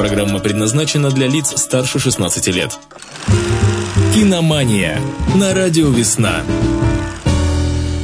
Программа 0.00 0.38
предназначена 0.38 1.10
для 1.10 1.26
лиц 1.26 1.52
старше 1.60 1.98
16 1.98 2.46
лет. 2.46 2.78
Киномания 4.14 4.98
на 5.34 5.52
радио 5.52 5.90
«Весна». 5.90 6.36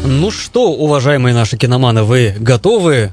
Ну 0.05 0.31
что, 0.31 0.73
уважаемые 0.73 1.35
наши 1.35 1.57
киноманы, 1.57 2.03
вы 2.03 2.35
готовы 2.39 3.13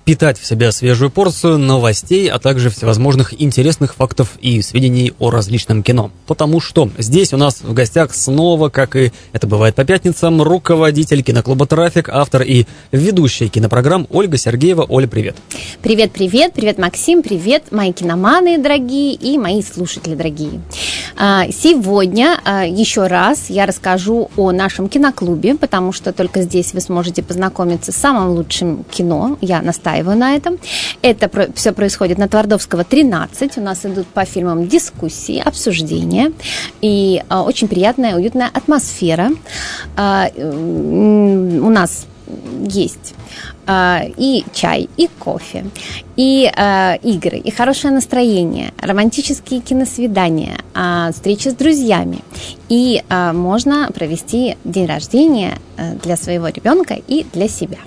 впитать 0.00 0.38
в 0.38 0.46
себя 0.46 0.72
свежую 0.72 1.10
порцию 1.10 1.58
новостей, 1.58 2.28
а 2.30 2.38
также 2.38 2.70
всевозможных 2.70 3.40
интересных 3.40 3.94
фактов 3.94 4.38
и 4.40 4.62
сведений 4.62 5.12
о 5.18 5.30
различном 5.30 5.82
кино. 5.82 6.10
Потому 6.26 6.58
что 6.58 6.90
здесь 6.98 7.34
у 7.34 7.36
нас 7.36 7.60
в 7.60 7.74
гостях 7.74 8.14
снова, 8.14 8.70
как 8.70 8.96
и 8.96 9.12
это 9.32 9.46
бывает 9.46 9.74
по 9.74 9.84
пятницам, 9.84 10.40
руководитель 10.42 11.22
киноклуба 11.22 11.66
«Трафик», 11.66 12.08
автор 12.08 12.42
и 12.42 12.64
ведущая 12.92 13.48
кинопрограмм 13.48 14.06
Ольга 14.10 14.38
Сергеева. 14.38 14.86
Оля, 14.88 15.06
привет. 15.06 15.36
Привет, 15.82 16.12
привет, 16.12 16.54
привет, 16.54 16.78
Максим, 16.78 17.22
привет, 17.22 17.70
мои 17.70 17.92
киноманы 17.92 18.58
дорогие 18.58 19.14
и 19.14 19.36
мои 19.36 19.62
слушатели 19.62 20.14
дорогие. 20.14 20.62
А, 21.16 21.46
сегодня 21.52 22.40
а, 22.44 22.64
еще 22.64 23.06
раз 23.06 23.50
я 23.50 23.66
расскажу 23.66 24.30
о 24.36 24.50
нашем 24.52 24.88
киноклубе, 24.88 25.56
потому 25.56 25.92
что 25.92 26.12
только 26.12 26.40
здесь 26.42 26.72
вы 26.72 26.80
сможете 26.80 27.22
познакомиться 27.22 27.92
с 27.92 27.96
самым 27.96 28.30
лучшим 28.30 28.84
кино. 28.90 29.36
Я 29.40 29.60
настаиваю 29.60 29.89
настаиваю 29.90 30.16
на 30.16 30.36
этом. 30.36 30.58
Это 31.02 31.30
все 31.54 31.72
происходит 31.72 32.18
на 32.18 32.28
Твардовского 32.28 32.84
13. 32.84 33.58
У 33.58 33.60
нас 33.60 33.84
идут 33.84 34.06
по 34.06 34.24
фильмам 34.24 34.68
дискуссии, 34.68 35.42
обсуждения. 35.44 36.32
И 36.80 37.22
а, 37.28 37.42
очень 37.42 37.68
приятная, 37.68 38.16
уютная 38.16 38.50
атмосфера. 38.52 39.30
А, 39.96 40.28
у 40.36 41.70
нас 41.70 42.06
есть 42.68 43.14
а, 43.66 44.02
и 44.16 44.44
чай, 44.52 44.88
и 44.96 45.08
кофе, 45.18 45.66
и 46.16 46.50
а, 46.56 46.94
игры, 47.02 47.38
и 47.38 47.50
хорошее 47.50 47.92
настроение, 47.92 48.72
романтические 48.80 49.60
киносвидания, 49.60 50.58
а, 50.74 51.10
встречи 51.12 51.48
с 51.48 51.54
друзьями. 51.54 52.18
И 52.68 53.02
а, 53.08 53.32
можно 53.32 53.90
провести 53.92 54.56
день 54.64 54.86
рождения 54.86 55.58
а, 55.76 55.94
для 55.94 56.16
своего 56.16 56.48
ребенка 56.48 56.94
и 56.94 57.26
для 57.32 57.48
себя. 57.48 57.78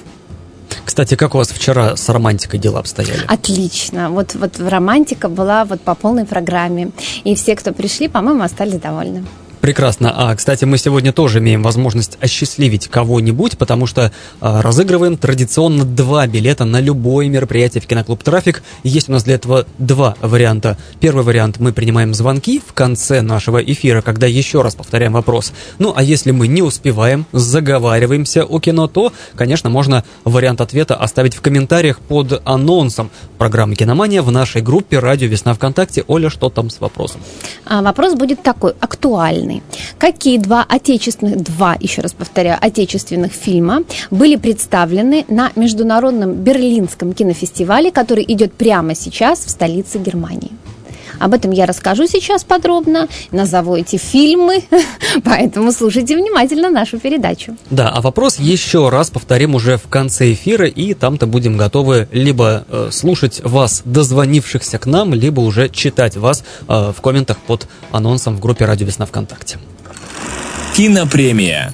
Кстати, 0.93 1.15
как 1.15 1.33
у 1.33 1.39
вас 1.39 1.47
вчера 1.47 1.97
с 1.97 2.07
романтикой 2.07 2.59
дела 2.59 2.77
обстояли? 2.77 3.23
Отлично. 3.27 4.11
Вот, 4.11 4.35
вот 4.35 4.59
романтика 4.59 5.27
была 5.27 5.65
вот 5.65 5.81
по 5.81 5.95
полной 5.95 6.23
программе. 6.23 6.91
И 7.23 7.33
все, 7.33 7.55
кто 7.55 7.73
пришли, 7.73 8.07
по-моему, 8.07 8.43
остались 8.43 8.79
довольны. 8.79 9.25
Прекрасно. 9.63 10.13
А, 10.13 10.35
кстати, 10.35 10.65
мы 10.65 10.77
сегодня 10.77 11.13
тоже 11.13 11.39
имеем 11.39 11.63
возможность 11.63 12.17
осчастливить 12.19 12.89
кого-нибудь, 12.89 13.57
потому 13.57 13.87
что 13.87 14.11
а, 14.41 14.61
разыгрываем 14.61 15.15
традиционно 15.15 15.85
два 15.85 16.27
билета 16.27 16.65
на 16.65 16.81
любое 16.81 17.29
мероприятие 17.29 17.79
в 17.79 17.87
киноклуб 17.87 18.21
«Трафик». 18.23 18.61
Есть 18.83 19.07
у 19.07 19.13
нас 19.13 19.23
для 19.23 19.35
этого 19.35 19.65
два 19.77 20.17
варианта. 20.19 20.77
Первый 20.99 21.23
вариант– 21.23 21.57
мы 21.61 21.71
принимаем 21.71 22.13
звонки 22.13 22.61
в 22.67 22.73
конце 22.73 23.21
нашего 23.21 23.59
эфира, 23.59 24.01
когда 24.01 24.27
еще 24.27 24.63
раз 24.63 24.75
повторяем 24.75 25.13
вопрос. 25.13 25.53
Ну, 25.79 25.93
а 25.95 26.03
если 26.03 26.31
мы 26.31 26.49
не 26.49 26.61
успеваем, 26.61 27.25
заговариваемся 27.31 28.43
о 28.43 28.59
кино, 28.59 28.87
то, 28.87 29.13
конечно, 29.33 29.69
можно 29.69 30.03
вариант 30.25 30.59
ответа 30.59 30.95
оставить 30.95 31.35
в 31.35 31.41
комментариях 31.41 31.99
под 32.01 32.41
анонсом 32.43 33.11
программы 33.37 33.75
«Киномания» 33.75 34.23
в 34.23 34.29
нашей 34.29 34.61
группе 34.61 34.99
«Радио 34.99 35.29
Весна 35.29 35.53
ВКонтакте». 35.53 36.03
Оля, 36.07 36.29
что 36.29 36.49
там 36.49 36.69
с 36.69 36.81
вопросом? 36.81 37.21
А, 37.65 37.81
вопрос 37.81 38.15
будет 38.15 38.43
такой, 38.43 38.73
актуальный 38.81 39.52
страны. 39.53 39.61
Какие 39.97 40.37
два 40.37 40.65
отечественных, 40.67 41.43
два, 41.43 41.75
еще 41.79 42.01
раз 42.01 42.13
повторяю, 42.13 42.57
отечественных 42.61 43.31
фильма 43.31 43.83
были 44.11 44.35
представлены 44.35 45.25
на 45.27 45.51
Международном 45.55 46.33
Берлинском 46.33 47.13
кинофестивале, 47.13 47.91
который 47.91 48.25
идет 48.27 48.53
прямо 48.53 48.95
сейчас 48.95 49.45
в 49.45 49.49
столице 49.49 49.99
Германии? 49.99 50.51
Об 51.23 51.33
этом 51.33 51.51
я 51.51 51.65
расскажу 51.65 52.05
сейчас 52.05 52.43
подробно, 52.43 53.07
назову 53.31 53.77
эти 53.77 53.95
фильмы, 53.95 54.61
поэтому 55.23 55.71
слушайте 55.71 56.17
внимательно 56.17 56.69
нашу 56.69 56.99
передачу. 56.99 57.55
Да, 57.69 57.87
а 57.87 58.01
вопрос 58.01 58.39
еще 58.39 58.89
раз 58.89 59.09
повторим 59.09 59.55
уже 59.55 59.77
в 59.77 59.87
конце 59.87 60.33
эфира, 60.33 60.67
и 60.67 60.93
там-то 60.93 61.25
будем 61.25 61.55
готовы 61.55 62.09
либо 62.11 62.65
э, 62.67 62.89
слушать 62.91 63.39
вас, 63.41 63.83
дозвонившихся 63.85 64.77
к 64.79 64.85
нам, 64.85 65.13
либо 65.13 65.39
уже 65.39 65.69
читать 65.69 66.17
вас 66.17 66.43
э, 66.67 66.91
в 66.93 66.99
комментах 66.99 67.37
под 67.37 67.69
анонсом 67.91 68.35
в 68.35 68.41
группе 68.41 68.65
«Радио 68.65 68.85
Весна 68.85 69.05
ВКонтакте». 69.05 69.59
Кинопремия. 70.75 71.73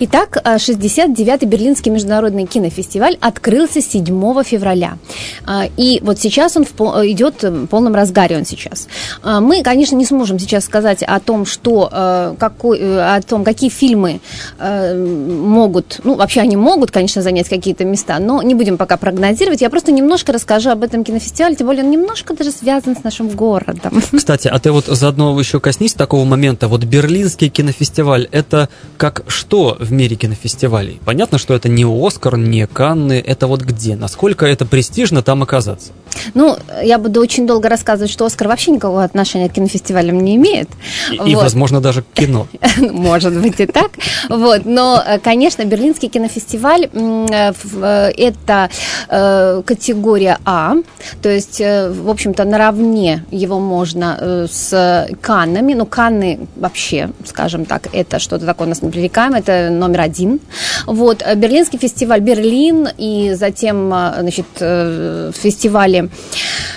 Итак, 0.00 0.40
69-й 0.44 1.46
Берлинский 1.46 1.90
международный 1.90 2.46
кинофестиваль 2.46 3.16
открылся 3.20 3.80
7 3.80 4.42
февраля. 4.42 4.98
А, 5.46 5.64
и 5.76 6.00
вот 6.02 6.18
сейчас 6.18 6.56
он 6.56 6.64
идет 6.64 7.42
в 7.42 7.66
полном 7.66 7.94
разгаре 7.94 8.36
он 8.36 8.44
сейчас. 8.44 8.88
А, 9.22 9.40
мы, 9.40 9.62
конечно, 9.62 9.96
не 9.96 10.04
сможем 10.04 10.38
сейчас 10.38 10.64
сказать 10.64 11.02
о 11.02 11.20
том, 11.20 11.46
что, 11.46 11.88
э, 11.92 12.34
какой, 12.38 12.78
э, 12.78 13.16
о 13.16 13.20
том, 13.22 13.44
какие 13.44 13.70
фильмы 13.70 14.20
э, 14.58 14.94
могут, 14.96 16.00
ну, 16.04 16.14
вообще 16.14 16.40
они 16.40 16.56
могут, 16.56 16.90
конечно, 16.90 17.22
занять 17.22 17.48
какие-то 17.48 17.84
места, 17.84 18.18
но 18.18 18.42
не 18.42 18.54
будем 18.54 18.76
пока 18.76 18.96
прогнозировать. 18.96 19.60
Я 19.60 19.70
просто 19.70 19.92
немножко 19.92 20.32
расскажу 20.32 20.70
об 20.70 20.82
этом 20.82 21.04
кинофестивале, 21.04 21.56
тем 21.56 21.66
более 21.66 21.84
он 21.84 21.90
немножко 21.90 22.34
даже 22.34 22.52
связан 22.52 22.96
с 22.96 23.04
нашим 23.04 23.28
городом. 23.28 24.02
Кстати, 24.16 24.48
а 24.48 24.58
ты 24.58 24.72
вот 24.72 24.86
заодно 24.86 25.38
еще 25.38 25.60
коснись 25.60 25.94
такого 25.94 26.24
момента. 26.24 26.68
Вот 26.68 26.84
Берлинский 26.84 27.48
кинофестиваль, 27.48 28.28
это 28.30 28.68
как 28.96 29.24
что 29.28 29.59
в 29.78 29.92
мире 29.92 30.16
кинофестивалей? 30.16 31.00
Понятно, 31.04 31.38
что 31.38 31.54
это 31.54 31.68
не 31.68 31.84
Оскар, 31.84 32.36
не 32.36 32.66
Канны, 32.66 33.22
это 33.24 33.46
вот 33.46 33.62
где? 33.62 33.96
Насколько 33.96 34.46
это 34.46 34.66
престижно 34.66 35.22
там 35.22 35.42
оказаться? 35.42 35.92
Ну, 36.34 36.56
я 36.82 36.98
буду 36.98 37.20
очень 37.20 37.46
долго 37.46 37.68
рассказывать, 37.68 38.10
что 38.10 38.24
Оскар 38.24 38.48
вообще 38.48 38.72
никакого 38.72 39.04
отношения 39.04 39.48
к 39.48 39.52
кинофестивалям 39.52 40.18
не 40.20 40.36
имеет. 40.36 40.68
И, 41.10 41.18
вот. 41.18 41.28
и 41.28 41.34
возможно, 41.34 41.80
даже 41.80 42.02
к 42.02 42.06
кино. 42.14 42.46
Может 42.78 43.40
быть 43.40 43.60
и 43.60 43.66
так. 43.66 43.90
Вот. 44.28 44.64
Но, 44.64 45.02
конечно, 45.22 45.64
Берлинский 45.64 46.08
кинофестиваль 46.08 46.88
э, 46.92 47.52
э,– 47.82 48.10
это 48.16 48.70
э, 49.08 49.62
категория 49.64 50.38
А, 50.44 50.74
то 51.22 51.28
есть, 51.28 51.60
в 51.60 52.10
общем-то, 52.10 52.44
наравне 52.44 53.24
его 53.30 53.58
можно 53.58 54.46
с 54.50 55.08
Каннами. 55.20 55.74
Ну, 55.74 55.86
Канны 55.86 56.40
вообще, 56.56 57.10
скажем 57.24 57.64
так, 57.64 57.88
это 57.92 58.18
что-то 58.18 58.46
такое 58.46 58.66
у 58.66 58.68
нас 58.70 58.82
непререкаемое, 58.82 59.42
это 59.50 59.70
номер 59.70 60.00
один. 60.02 60.40
Вот. 60.86 61.22
Берлинский 61.36 61.78
фестиваль 61.78 62.20
Берлин 62.20 62.88
и 62.96 63.32
затем, 63.34 63.88
значит, 63.88 64.46
фестивали 64.56 65.32
фестивале 65.36 65.98
э, 65.98 66.08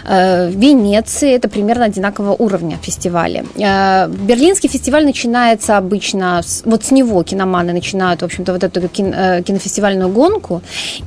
в 0.04 0.50
Венеции 0.50 1.34
это 1.34 1.48
примерно 1.48 1.86
одинакового 1.86 2.34
уровня 2.34 2.78
фестивали. 2.82 3.46
Э, 3.58 4.08
Берлинский 4.10 4.70
фестиваль 4.70 5.06
начинается 5.06 5.78
обычно, 5.78 6.42
с, 6.44 6.64
вот 6.66 6.84
с 6.84 6.92
него 6.92 7.24
киноманы 7.24 7.74
начинают, 7.74 8.22
в 8.22 8.26
общем-то, 8.26 8.54
вот 8.54 8.64
эту 8.64 8.82
э, 8.82 9.42
кинофестивальную 9.44 10.10
гонку. 10.10 10.62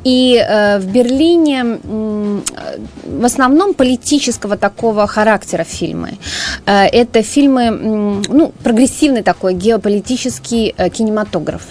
И 0.04 0.44
в 0.78 0.86
Берлине 0.86 1.64
в 1.64 3.24
основном 3.24 3.74
политического 3.74 4.56
такого 4.56 5.06
характера 5.06 5.64
фильмы. 5.64 6.18
Это 6.66 7.22
фильмы, 7.22 7.70
ну, 7.70 8.52
прогрессивный 8.62 9.22
такой 9.22 9.54
геополитический 9.54 10.74
кинематограф. 10.90 11.62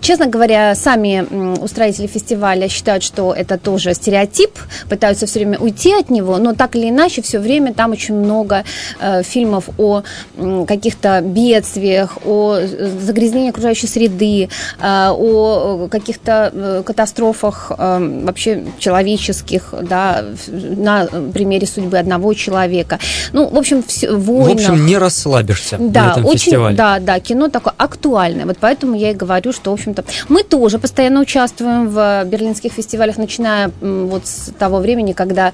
Честно 0.00 0.26
говоря, 0.26 0.74
сами 0.74 1.26
устроители 1.62 2.06
фестиваля 2.06 2.68
считают, 2.68 3.02
что 3.02 3.32
это 3.32 3.58
тоже 3.58 3.94
стереотип, 3.94 4.50
пытаются 4.88 5.26
все 5.26 5.40
время 5.40 5.58
уйти 5.58 5.92
от 5.92 6.10
него, 6.10 6.15
но 6.20 6.54
так 6.54 6.76
или 6.76 6.90
иначе 6.90 7.22
все 7.22 7.38
время 7.38 7.74
там 7.74 7.92
очень 7.92 8.14
много 8.14 8.64
э, 9.00 9.22
фильмов 9.22 9.68
о 9.78 10.02
э, 10.36 10.64
каких-то 10.66 11.20
бедствиях, 11.20 12.18
о 12.24 12.58
загрязнении 13.00 13.50
окружающей 13.50 13.86
среды, 13.86 14.48
э, 14.80 15.08
о 15.10 15.88
каких-то 15.90 16.50
э, 16.52 16.82
катастрофах 16.84 17.72
э, 17.76 18.20
вообще 18.24 18.64
человеческих, 18.78 19.74
да, 19.82 20.24
на 20.48 21.06
примере 21.32 21.66
судьбы 21.66 21.98
одного 21.98 22.34
человека. 22.34 22.98
Ну, 23.32 23.48
в 23.48 23.56
общем, 23.56 23.82
все, 23.82 24.12
войнах. 24.12 24.66
В 24.66 24.70
общем, 24.70 24.86
не 24.86 24.98
расслабишься 24.98 25.76
да, 25.78 26.04
на 26.04 26.10
этом 26.12 26.26
очень, 26.26 26.38
фестивале. 26.38 26.76
Да, 26.76 26.98
да, 26.98 27.20
кино 27.20 27.48
такое 27.48 27.74
актуальное. 27.76 28.46
Вот 28.46 28.56
поэтому 28.60 28.96
я 28.96 29.10
и 29.10 29.14
говорю, 29.14 29.52
что, 29.52 29.70
в 29.70 29.74
общем-то, 29.74 30.04
мы 30.28 30.42
тоже 30.42 30.78
постоянно 30.78 31.20
участвуем 31.20 31.88
в 31.88 32.24
берлинских 32.24 32.72
фестивалях, 32.72 33.16
начиная 33.16 33.70
вот 33.80 34.26
с 34.26 34.52
того 34.58 34.78
времени, 34.78 35.12
когда 35.12 35.52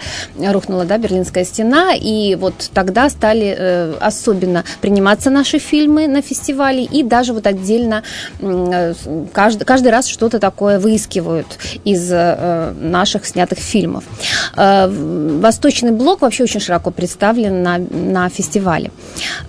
рухнула 0.53 0.85
да, 0.85 0.99
Берлинская 0.99 1.45
стена, 1.45 1.95
и 1.95 2.35
вот 2.35 2.71
тогда 2.75 3.09
стали 3.11 3.57
э, 3.59 3.95
особенно 4.01 4.65
приниматься 4.81 5.31
наши 5.31 5.59
фильмы 5.59 6.07
на 6.07 6.23
фестивале, 6.23 6.85
и 6.85 7.03
даже 7.03 7.33
вот 7.33 7.47
отдельно 7.47 8.03
э, 8.41 8.95
каждый, 9.33 9.65
каждый 9.65 9.89
раз 9.89 10.07
что-то 10.07 10.39
такое 10.39 10.79
выискивают 10.79 11.47
из 11.85 12.11
э, 12.13 12.73
наших 12.79 13.27
снятых 13.27 13.59
фильмов. 13.59 14.05
Э, 14.57 14.89
Восточный 14.89 15.93
блок 15.93 16.21
вообще 16.21 16.45
очень 16.45 16.61
широко 16.61 16.91
представлен 16.91 17.63
на, 17.63 17.79
на 17.79 18.29
фестивале. 18.29 18.91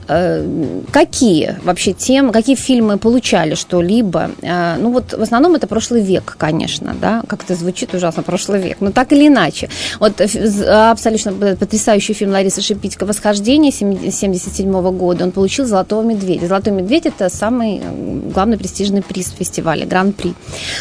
Э, 0.08 0.46
какие 0.92 1.58
вообще 1.64 1.94
темы, 1.94 2.32
какие 2.32 2.56
фильмы 2.56 2.98
получали 2.98 3.56
что-либо? 3.56 4.32
Э, 4.42 4.78
ну 4.78 4.92
вот 4.92 5.14
в 5.14 5.22
основном 5.22 5.56
это 5.56 5.68
прошлый 5.68 6.02
век, 6.02 6.36
конечно, 6.38 6.96
да, 7.00 7.24
как 7.28 7.44
это 7.44 7.56
звучит 7.56 7.94
ужасно, 7.94 8.24
прошлый 8.24 8.62
век, 8.62 8.78
но 8.80 8.92
так 8.92 9.12
или 9.12 9.28
иначе. 9.28 9.70
Вот 10.00 10.14
вот 10.20 10.30
абсолютно 10.94 11.56
потрясающий 11.56 12.14
фильм 12.14 12.32
Ларисы 12.32 12.62
Шипитько 12.62 13.06
«Восхождение» 13.06 13.72
1977 13.72 14.98
года. 14.98 15.26
Он 15.26 15.32
получил 15.32 15.66
«Золотого 15.66 16.04
медведя». 16.04 16.48
«Золотой 16.48 16.74
медведь»– 16.74 17.06
это 17.08 17.30
самый 17.30 17.82
главный 18.34 18.58
престижный 18.58 19.02
приз 19.02 19.30
фестиваля, 19.38 19.86
гран-при. 19.86 20.34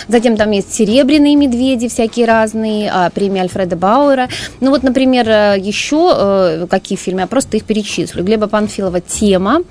Затем 0.08 0.36
там 0.36 0.50
есть 0.52 0.72
«Серебряные 0.72 1.36
медведи» 1.36 1.88
всякие 1.88 2.26
разные, 2.26 2.90
а, 2.92 3.10
премии 3.10 3.40
Альфреда 3.40 3.76
Бауэра. 3.76 4.28
Ну 4.60 4.70
вот, 4.70 4.82
например, 4.82 5.28
э, 5.28 5.58
еще 5.58 6.12
э, 6.14 6.66
какие 6.70 6.96
фильмы, 6.96 7.22
я 7.22 7.26
просто 7.26 7.56
их 7.56 7.64
перечислю. 7.64 8.24
Глеба 8.24 8.46
Панфилова 8.46 9.00
«Тема», 9.00 9.62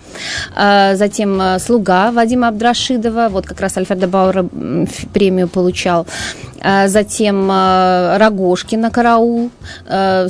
затем 0.55 1.41
«Слуга» 1.59 2.11
Вадима 2.11 2.49
Абдрашидова, 2.49 3.29
вот 3.29 3.45
как 3.45 3.61
раз 3.61 3.77
Альфреда 3.77 4.07
Бауэра 4.07 4.45
премию 5.13 5.47
получал. 5.47 6.05
Затем 6.85 7.49
а, 7.51 8.17
Рогошкина 8.19 8.91
«Караул», 8.91 9.49
э, 9.87 10.27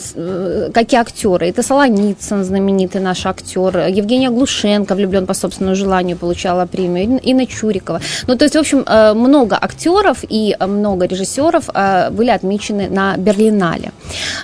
какие 0.74 1.00
актеры? 1.00 1.48
Это 1.48 1.63
Солоницын, 1.63 2.44
знаменитый 2.44 3.01
наш 3.01 3.25
актер, 3.25 3.88
Евгений 3.88 4.30
Глушенко, 4.30 4.95
влюблен 4.95 5.25
по 5.25 5.33
собственному 5.33 5.75
желанию, 5.75 6.18
получала 6.18 6.65
премию, 6.65 7.19
Инна 7.21 7.45
Чурикова. 7.45 8.01
Ну, 8.27 8.36
то 8.36 8.45
есть, 8.45 8.56
в 8.56 8.59
общем, 8.59 8.86
много 9.18 9.57
актеров 9.62 10.24
и 10.27 10.56
много 10.59 11.06
режиссеров 11.06 11.69
были 12.12 12.30
отмечены 12.30 12.89
на 12.89 13.18
Берлинале. 13.18 13.92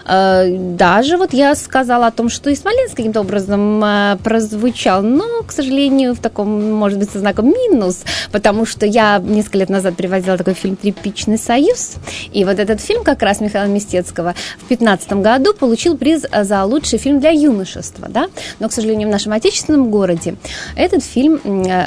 Даже 0.06 1.18
вот 1.18 1.34
я 1.34 1.56
сказала 1.56 2.08
о 2.08 2.12
том, 2.12 2.30
что 2.30 2.50
и 2.50 2.56
Смоленск 2.56 2.96
каким-то 2.96 3.22
образом 3.22 4.18
прозвучал, 4.24 5.02
но, 5.02 5.44
к 5.46 5.52
сожалению, 5.52 6.14
в 6.16 6.20
таком, 6.20 6.72
может 6.74 7.00
быть, 7.00 7.10
со 7.12 7.20
знаком 7.20 7.48
минус, 7.48 8.04
потому 8.32 8.66
что 8.66 8.86
я 8.86 9.20
несколько 9.20 9.58
лет 9.60 9.70
назад 9.70 9.96
привозила 9.96 10.38
такой 10.38 10.54
фильм 10.54 10.76
«Тряпичный 10.76 11.38
союз». 11.38 11.96
И 12.32 12.46
вот 12.46 12.60
этот 12.60 12.82
фильм 12.82 13.04
как 13.04 13.22
раз 13.22 13.42
Михаила 13.42 13.68
Мистецкого 13.68 14.34
в 14.60 14.68
2015 14.68 15.14
году 15.14 15.47
получил 15.54 15.98
приз 15.98 16.26
за 16.44 16.64
лучший 16.64 17.00
фильм 17.00 17.20
для 17.20 17.32
юношества. 17.32 18.08
Да? 18.10 18.28
Но, 18.60 18.70
к 18.70 18.74
сожалению, 18.74 19.08
в 19.08 19.12
нашем 19.12 19.34
отечественном 19.34 19.90
городе 19.90 20.36
этот 20.76 21.04
фильм 21.04 21.40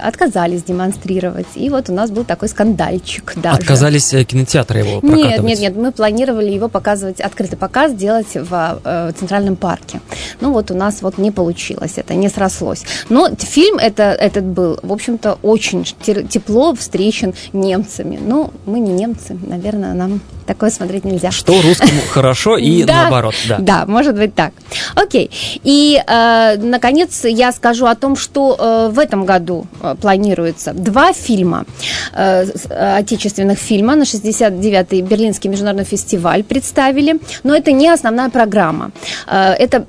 отказались 0.03 0.63
демонстрировать. 0.63 1.47
И 1.55 1.69
вот 1.71 1.89
у 1.91 1.93
нас 1.93 2.11
был 2.11 2.25
такой 2.25 2.49
скандальчик 2.49 3.35
даже. 3.37 3.59
Отказались 3.59 4.13
э, 4.15 4.25
кинотеатры 4.25 4.81
его 4.81 5.01
прокатывать? 5.01 5.31
Нет, 5.31 5.43
нет, 5.43 5.61
нет. 5.61 5.77
Мы 5.77 5.93
планировали 5.93 6.51
его 6.51 6.69
показывать, 6.69 7.21
открытый 7.21 7.59
показ 7.59 7.95
делать 7.95 8.35
в 8.35 8.81
э, 8.85 9.13
Центральном 9.19 9.57
парке. 9.57 10.01
Ну 10.41 10.53
вот 10.53 10.71
у 10.71 10.75
нас 10.75 11.03
вот 11.03 11.19
не 11.19 11.31
получилось 11.31 11.93
это, 11.97 12.15
не 12.15 12.29
срослось. 12.29 12.85
Но 13.09 13.29
фильм 13.37 13.77
это, 13.79 14.03
этот 14.05 14.45
был, 14.45 14.79
в 14.83 14.93
общем-то, 14.93 15.39
очень 15.43 15.85
тепло 15.85 16.75
встречен 16.75 17.35
немцами. 17.53 18.19
Ну, 18.21 18.53
мы 18.67 18.81
не 18.81 18.93
немцы, 18.93 19.39
наверное, 19.47 19.95
нам 19.95 20.21
такое 20.51 20.71
смотреть 20.71 21.05
нельзя. 21.05 21.31
Что 21.31 21.63
русскому 21.63 22.01
хорошо 22.11 22.57
и 22.57 22.83
наоборот, 22.83 23.35
да. 23.49 23.59
Да, 23.61 23.87
может 23.87 24.17
быть 24.17 24.35
так. 24.35 24.53
Окей. 24.97 25.31
И, 25.63 26.03
э, 26.05 26.57
наконец, 26.57 27.25
я 27.25 27.53
скажу 27.53 27.87
о 27.87 27.95
том, 27.95 28.17
что 28.17 28.57
э, 28.59 28.93
в 28.93 28.99
этом 28.99 29.27
году 29.27 29.67
э, 29.81 29.95
планируется 30.01 30.73
два 30.73 31.13
фильма, 31.13 31.65
отечественных 32.13 33.59
фильма 33.59 33.95
на 33.95 34.03
69-й 34.03 35.03
Берлинский 35.03 35.51
международный 35.51 35.85
фестиваль 35.85 36.43
представили, 36.43 37.21
но 37.45 37.55
это 37.55 37.71
не 37.71 37.89
основная 37.89 38.31
программа. 38.31 38.91
Это 39.27 39.81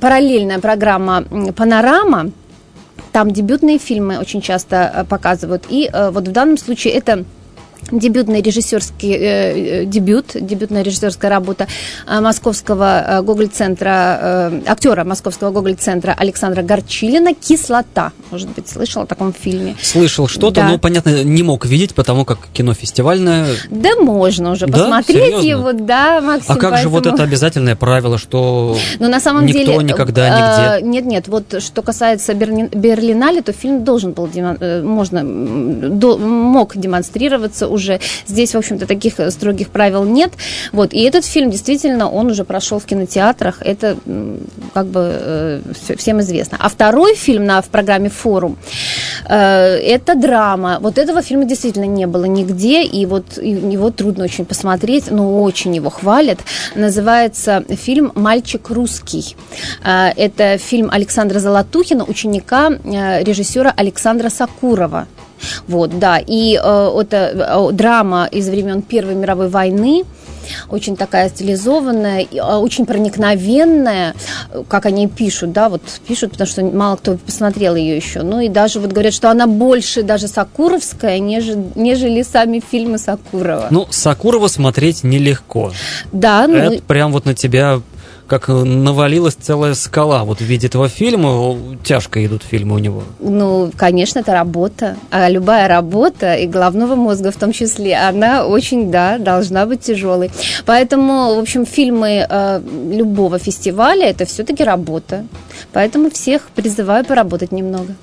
параллельная 0.00 0.58
программа 0.58 1.24
«Панорама», 1.56 2.30
там 3.12 3.30
дебютные 3.30 3.78
фильмы 3.78 4.18
очень 4.18 4.40
часто 4.40 5.06
показывают. 5.08 5.64
И 5.68 5.90
вот 5.92 6.28
в 6.28 6.32
данном 6.32 6.58
случае 6.58 6.94
это 6.94 7.24
дебютный 7.90 8.42
режиссерский 8.42 9.12
э, 9.12 9.82
э, 9.82 9.84
дебют, 9.84 10.32
дебютная 10.34 10.82
режиссерская 10.82 11.30
работа 11.30 11.66
э, 12.06 12.20
московского 12.20 13.18
э, 13.20 13.22
Гоголь-центра, 13.22 14.18
э, 14.20 14.60
актера 14.66 15.04
московского 15.04 15.50
Гоголь-центра 15.50 16.14
Александра 16.16 16.62
Горчилина 16.62 17.34
«Кислота». 17.34 18.12
Может 18.30 18.50
быть, 18.50 18.68
слышал 18.68 19.02
о 19.02 19.06
таком 19.06 19.32
фильме? 19.32 19.76
Слышал 19.82 20.28
что-то, 20.28 20.60
да. 20.60 20.68
но, 20.68 20.78
понятно, 20.78 21.24
не 21.24 21.42
мог 21.42 21.66
видеть, 21.66 21.94
потому 21.94 22.24
как 22.24 22.38
кино 22.52 22.74
фестивальное. 22.74 23.46
Да 23.70 23.96
можно 23.96 24.52
уже 24.52 24.66
да? 24.66 24.78
посмотреть 24.78 25.24
Серьезно? 25.24 25.46
его, 25.46 25.72
да, 25.72 26.20
Максим. 26.20 26.52
А 26.52 26.56
как 26.56 26.70
поэтому... 26.72 26.82
же 26.82 26.88
вот 26.88 27.06
это 27.06 27.22
обязательное 27.22 27.76
правило, 27.76 28.18
что 28.18 28.76
ну, 28.98 29.08
на 29.08 29.20
самом 29.20 29.46
никто 29.46 29.58
деле, 29.58 29.76
никогда, 29.84 30.76
э, 30.76 30.80
нигде? 30.80 30.88
Нет, 30.88 31.04
нет, 31.06 31.28
вот 31.28 31.62
что 31.62 31.82
касается 31.82 32.34
Берли... 32.34 32.68
Берлинале, 32.72 33.42
то 33.42 33.52
фильм 33.52 33.84
должен 33.84 34.12
был, 34.12 34.28
э, 34.34 34.82
можно, 34.82 35.22
до, 35.24 36.18
мог 36.18 36.76
демонстрироваться 36.76 37.68
уже. 37.68 37.77
Здесь, 38.26 38.54
в 38.54 38.58
общем-то, 38.58 38.86
таких 38.86 39.20
э, 39.20 39.30
строгих 39.30 39.70
правил 39.70 40.04
нет. 40.04 40.32
Вот. 40.72 40.92
И 40.92 41.00
этот 41.02 41.24
фильм 41.24 41.50
действительно, 41.50 42.10
он 42.10 42.30
уже 42.30 42.44
прошел 42.44 42.78
в 42.78 42.84
кинотеатрах. 42.84 43.62
Это 43.62 43.96
как 44.74 44.86
бы 44.86 45.00
э, 45.12 45.60
всем 45.96 46.20
известно. 46.20 46.58
А 46.60 46.68
второй 46.68 47.14
фильм 47.14 47.44
на, 47.44 47.62
в 47.62 47.68
программе 47.68 48.08
«Форум» 48.08 48.56
э, 49.28 49.36
это 49.36 50.14
драма. 50.14 50.78
Вот 50.80 50.98
этого 50.98 51.22
фильма 51.22 51.44
действительно 51.44 51.86
не 51.86 52.06
было 52.06 52.24
нигде. 52.24 52.82
И 52.82 53.06
вот 53.06 53.38
его 53.38 53.90
трудно 53.90 54.24
очень 54.24 54.44
посмотреть, 54.44 55.10
но 55.10 55.42
очень 55.42 55.74
его 55.74 55.90
хвалят. 55.90 56.38
Называется 56.74 57.64
фильм 57.68 58.12
«Мальчик 58.14 58.70
русский». 58.70 59.36
Это 59.82 60.58
фильм 60.58 60.90
Александра 60.90 61.38
Золотухина, 61.38 62.04
ученика 62.04 62.70
режиссера 62.70 63.72
Александра 63.76 64.28
Сакурова. 64.28 65.06
Вот, 65.66 65.98
да. 65.98 66.18
И 66.18 66.58
э, 66.62 67.00
это 67.00 67.16
э, 67.16 67.72
драма 67.72 68.28
из 68.30 68.48
времен 68.48 68.82
Первой 68.82 69.14
мировой 69.14 69.48
войны 69.48 70.04
очень 70.68 70.96
такая 70.96 71.28
стилизованная, 71.28 72.26
э, 72.30 72.40
очень 72.40 72.86
проникновенная, 72.86 74.14
как 74.68 74.86
они 74.86 75.08
пишут, 75.08 75.52
да, 75.52 75.68
вот 75.68 75.82
пишут, 76.06 76.32
потому 76.32 76.48
что 76.48 76.64
мало 76.64 76.96
кто 76.96 77.16
посмотрел 77.16 77.76
ее 77.76 77.96
еще. 77.96 78.22
Ну 78.22 78.40
и 78.40 78.48
даже 78.48 78.80
вот 78.80 78.92
говорят, 78.92 79.14
что 79.14 79.30
она 79.30 79.46
больше 79.46 80.02
даже 80.02 80.28
Сакуровская, 80.28 81.18
нежели, 81.18 81.64
нежели 81.74 82.22
сами 82.22 82.62
фильмы 82.70 82.98
Сакурова. 82.98 83.68
Ну, 83.70 83.86
Сакурова 83.90 84.48
смотреть 84.48 85.04
нелегко. 85.04 85.72
Да, 86.12 86.46
ну... 86.46 86.56
Это 86.56 86.82
прям 86.82 87.12
вот 87.12 87.24
на 87.24 87.34
тебя 87.34 87.80
как 88.28 88.48
навалилась 88.48 89.34
целая 89.34 89.74
скала. 89.74 90.24
Вот 90.24 90.38
в 90.38 90.44
виде 90.44 90.66
этого 90.66 90.88
фильма 90.88 91.56
тяжко 91.82 92.24
идут 92.24 92.42
фильмы 92.42 92.76
у 92.76 92.78
него. 92.78 93.02
Ну, 93.20 93.72
конечно, 93.76 94.20
это 94.20 94.32
работа. 94.32 94.96
А 95.10 95.28
любая 95.30 95.66
работа, 95.66 96.34
и 96.34 96.46
головного 96.46 96.94
мозга 96.94 97.30
в 97.30 97.36
том 97.36 97.52
числе, 97.52 97.96
она 97.96 98.46
очень, 98.46 98.90
да, 98.90 99.18
должна 99.18 99.66
быть 99.66 99.80
тяжелой. 99.80 100.30
Поэтому, 100.66 101.34
в 101.36 101.38
общем, 101.38 101.64
фильмы 101.64 102.26
э, 102.28 102.60
любого 102.92 103.38
фестиваля 103.38 104.06
это 104.06 104.26
все-таки 104.26 104.62
работа. 104.62 105.24
Поэтому 105.72 106.10
всех 106.10 106.48
призываю 106.54 107.04
поработать 107.04 107.50
немного. 107.50 107.94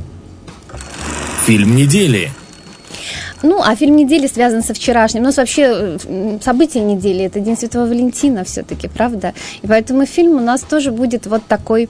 Фильм 1.46 1.76
недели. 1.76 2.32
Ну, 3.46 3.62
а 3.62 3.76
фильм 3.76 3.96
недели 3.96 4.28
связан 4.28 4.64
со 4.64 4.74
вчерашним. 4.74 5.24
Ну, 5.24 5.32
вообще, 5.32 5.98
э, 6.08 6.40
события 6.42 6.82
недели– 6.82 7.24
это 7.26 7.40
День 7.40 7.56
Святого 7.56 7.86
Валентина 7.86 8.44
все-таки, 8.44 8.88
правда? 8.88 9.34
И 9.64 9.68
поэтому 9.68 10.06
фильм 10.06 10.38
у 10.38 10.40
нас 10.40 10.62
тоже 10.62 10.92
будет 10.92 11.28
вот 11.28 11.42
такой 11.48 11.88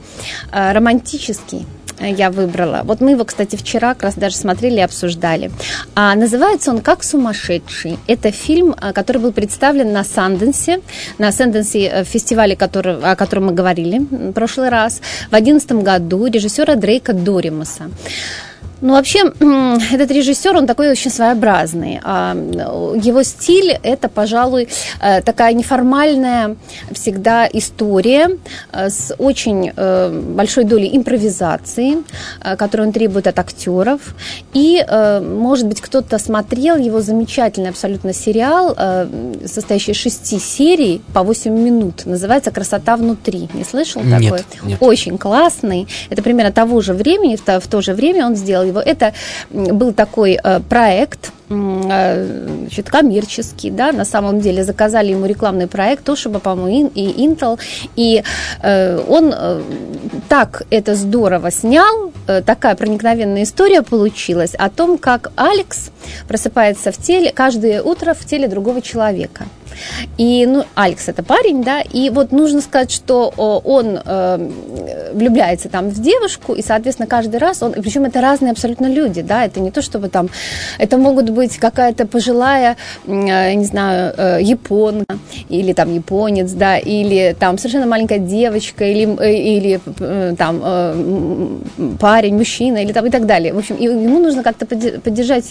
э, 0.52 0.74
романтический 0.74 1.66
э, 2.00 2.12
я 2.12 2.30
выбрала. 2.30 2.82
Вот 2.84 3.02
мы 3.02 3.12
его, 3.12 3.24
кстати, 3.24 3.56
вчера 3.56 3.94
как 3.94 4.04
раз 4.04 4.16
даже 4.16 4.36
смотрели 4.36 4.76
и 4.76 4.84
обсуждали. 4.84 5.50
А, 5.96 6.16
называется 6.16 6.72
он 6.72 6.82
«Как 6.82 7.04
сумасшедший». 7.04 7.98
Это 8.08 8.32
фильм, 8.32 8.76
э, 8.82 8.92
который 8.92 9.22
был 9.22 9.32
представлен 9.32 9.94
на 9.94 10.04
Санденсе, 10.04 10.82
на 11.20 11.32
Санденсе 11.32 12.04
фестивале, 12.04 12.58
который, 12.58 12.98
о 13.02 13.16
котором 13.16 13.46
мы 13.46 13.54
говорили 13.54 14.00
в 14.00 14.34
прошлый 14.34 14.70
раз, 14.70 15.00
в 15.28 15.32
2011 15.32 15.72
году 15.84 16.26
режиссера 16.26 16.76
Дрейка 16.76 17.14
Доримаса. 17.14 17.84
Ну, 18.86 18.94
вообще, 18.94 19.20
этот 19.92 20.12
режиссер, 20.12 20.56
он 20.56 20.68
такой 20.68 20.92
очень 20.92 21.10
своеобразный. 21.10 22.00
А, 22.04 22.36
его 22.36 23.24
стиль– 23.24 23.72
это, 23.84 24.10
пожалуй, 24.10 24.68
э, 25.02 25.22
такая 25.24 25.54
неформальная 25.54 26.56
всегда 26.92 27.50
история 27.52 28.30
э, 28.72 28.90
с 28.92 29.16
очень 29.18 29.72
э, 29.76 30.22
большой 30.36 30.66
долей 30.66 30.96
импровизации, 30.96 32.04
которую 32.58 32.90
он 32.90 32.94
требует 32.94 33.26
от 33.26 33.40
актеров. 33.40 34.02
И, 34.54 34.86
может 35.22 35.68
быть, 35.68 35.82
кто-то 35.82 36.20
смотрел 36.20 36.78
его 36.78 37.02
замечательный 37.02 37.70
абсолютно 37.70 38.14
сериал, 38.14 38.76
состоящий 39.46 39.94
из 39.94 39.98
шести 39.98 40.38
серий 40.40 41.02
по 41.14 41.24
8 41.24 41.52
минут. 41.52 42.06
Называется 42.06 42.52
«Красота 42.52 42.98
внутри». 42.98 43.50
Не 43.54 43.64
слышал 43.64 44.04
нет, 44.04 44.22
такой? 44.22 44.40
Нет. 44.64 44.78
Очень 44.80 45.18
классный. 45.18 45.88
Это 46.10 46.22
примерно 46.22 46.52
того 46.52 46.82
же 46.82 46.94
времени, 46.94 47.36
в 47.36 47.68
то 47.68 47.82
же 47.82 47.94
время 47.94 48.28
он 48.28 48.36
сделал 48.36 48.64
его. 48.64 48.75
Это 48.80 49.14
был 49.50 49.94
такой 49.94 50.40
э, 50.42 50.60
проект, 50.60 51.32
значит, 51.50 52.90
коммерческий, 52.90 53.70
да, 53.72 53.92
на 53.92 54.06
самом 54.06 54.40
деле 54.40 54.64
заказали 54.64 55.12
ему 55.12 55.26
рекламный 55.26 55.68
проект 55.68 56.08
Toshiba, 56.08 56.40
по-моему, 56.40 56.92
и 56.94 57.26
Intel, 57.26 57.60
и 57.96 58.24
э, 58.62 59.00
он 59.08 59.34
э, 59.36 59.62
так 60.28 60.64
это 60.70 60.96
здорово 60.96 61.52
снял, 61.52 62.12
э, 62.28 62.42
такая 62.42 62.76
проникновенная 62.76 63.44
история 63.44 63.82
получилась 63.82 64.56
о 64.56 64.70
том, 64.70 64.98
как 64.98 65.32
Алекс 65.36 65.92
просыпается 66.28 66.92
в 66.92 66.98
теле, 66.98 67.32
каждое 67.32 67.82
утро 67.82 68.14
в 68.14 68.26
теле 68.26 68.48
другого 68.48 68.82
человека. 68.82 69.46
И, 70.18 70.46
ну, 70.46 70.64
Алекс 70.76 71.08
это 71.08 71.24
парень, 71.24 71.64
да, 71.64 71.82
и 71.82 72.10
вот 72.10 72.32
нужно 72.32 72.62
сказать, 72.62 72.92
что 72.92 73.28
он 73.38 74.00
э, 74.04 75.12
влюбляется 75.14 75.70
там 75.70 75.90
в 75.90 76.02
девушку, 76.02 76.54
и, 76.54 76.62
соответственно, 76.62 77.08
каждый 77.08 77.38
раз 77.38 77.62
он, 77.62 77.74
причем 77.74 78.06
это 78.06 78.22
разные 78.22 78.52
абсолютно 78.52 78.88
люди, 78.88 79.22
да, 79.22 79.46
это 79.46 79.60
не 79.60 79.72
то, 79.72 79.82
чтобы 79.82 80.10
там, 80.10 80.30
это 80.78 80.98
могут 80.98 81.30
быть 81.36 81.58
какая-то 81.58 82.08
пожилая, 82.08 82.78
э, 83.06 83.54
не 83.54 83.66
знаю, 83.66 84.14
э, 84.18 84.40
японка, 84.42 85.18
или 85.50 85.74
там 85.74 85.94
японец, 85.94 86.52
да, 86.52 86.78
или 86.78 87.36
там 87.38 87.58
совершенно 87.58 87.86
маленькая 87.86 88.20
девочка, 88.20 88.86
или, 88.86 89.06
э, 89.20 89.36
или 89.36 89.80
там 90.36 90.62
парень, 92.00 92.36
мужчина, 92.38 92.78
или 92.78 92.94
там 92.94 93.06
и 93.06 93.10
так 93.10 93.26
далее. 93.26 93.54
В 93.54 93.58
общем, 93.58 93.78
ему 93.78 94.20
нужно 94.20 94.44
как-то 94.44 94.66
поддержать 94.66 95.46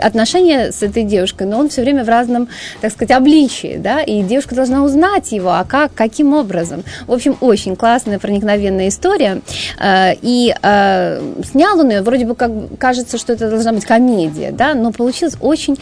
отношения 0.00 0.70
с 0.70 0.82
этой 0.82 1.04
девушкой, 1.04 1.46
но 1.46 1.58
он 1.58 1.68
все 1.68 1.82
время 1.82 2.04
в 2.04 2.08
разном, 2.08 2.48
так 2.80 2.92
сказать, 2.92 3.16
обличии 3.16 3.78
да, 3.78 4.02
и 4.02 4.22
девушка 4.22 4.54
должна 4.54 4.84
узнать 4.84 5.32
его, 5.32 5.50
а 5.50 5.64
как, 5.64 5.94
каким 5.94 6.34
образом. 6.34 6.84
В 7.06 7.12
общем, 7.12 7.36
очень 7.40 7.76
классная, 7.76 8.18
проникновенная 8.18 8.88
история, 8.88 9.40
и 9.82 10.54
снял 10.60 11.80
он 11.80 11.90
ее, 11.90 12.02
вроде 12.02 12.26
бы 12.26 12.34
как 12.34 12.50
кажется, 12.78 13.18
что 13.18 13.32
это 13.32 13.48
должна 13.48 13.72
быть 13.72 13.84
комедия, 13.84 14.50
да, 14.52 14.74
но 14.74 14.90
получилась 15.36 15.36
очень 15.40 15.78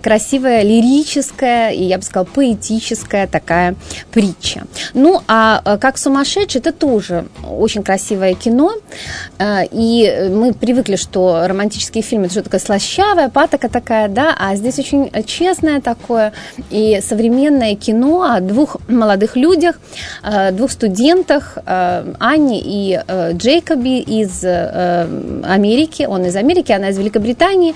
красивая, 0.00 0.62
лирическая, 0.62 1.70
и 1.70 1.84
я 1.84 1.98
бы 1.98 2.04
сказала, 2.04 2.26
поэтическая 2.26 3.26
такая 3.26 3.74
притча. 4.10 4.62
Ну, 4.94 5.20
а 5.28 5.62
э, 5.64 5.78
как 5.78 5.98
сумасшедший, 5.98 6.60
это 6.60 6.72
тоже 6.72 7.26
очень 7.48 7.82
красивое 7.82 8.34
кино, 8.34 8.72
и 9.40 10.28
мы 10.30 10.52
привыкли, 10.52 10.96
что 10.96 11.46
романтические 11.46 12.02
фильмы 12.02 12.26
это 12.26 12.34
что 12.34 12.42
такое 12.42 12.60
слащавая, 12.60 13.28
патока 13.28 13.68
такая, 13.68 14.08
да, 14.08 14.34
а 14.38 14.56
здесь 14.56 14.78
очень 14.78 15.10
честное 15.26 15.80
такое, 15.80 16.32
и 16.70 17.00
современное 17.02 17.74
кино 17.74 18.22
о 18.22 18.40
двух 18.40 18.76
молодых 18.88 19.36
людях, 19.36 19.78
э, 20.22 20.52
двух 20.52 20.70
студентах, 20.70 21.58
э, 21.64 22.14
Анне 22.18 22.60
и 22.60 23.00
э, 23.06 23.32
Джейкоби 23.32 24.00
из 24.00 24.44
Америки, 24.44 26.06
он 26.08 26.24
из 26.24 26.36
Америки, 26.36 26.72
она 26.72 26.90
из 26.90 26.98
Великобритании, 26.98 27.74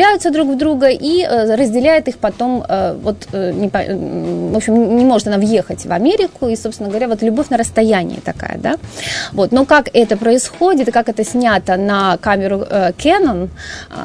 влюбляются 0.00 0.30
друг 0.30 0.48
в 0.48 0.56
друга 0.56 0.88
и 0.88 1.26
разделяет 1.26 2.08
их 2.08 2.16
потом, 2.18 2.64
вот, 3.02 3.26
в 3.32 4.56
общем, 4.56 4.96
не 4.96 5.04
может 5.04 5.26
она 5.26 5.36
въехать 5.36 5.84
в 5.84 5.92
Америку, 5.92 6.48
и, 6.48 6.56
собственно 6.56 6.88
говоря, 6.88 7.08
вот 7.08 7.22
любовь 7.22 7.50
на 7.50 7.58
расстоянии 7.58 8.18
такая, 8.24 8.58
да, 8.58 8.76
вот, 9.32 9.52
но 9.52 9.66
как 9.66 9.90
это 9.92 10.16
происходит, 10.16 10.88
и 10.88 10.90
как 10.90 11.08
это 11.08 11.24
снято 11.24 11.76
на 11.76 12.16
камеру 12.16 12.64
Canon, 12.96 13.50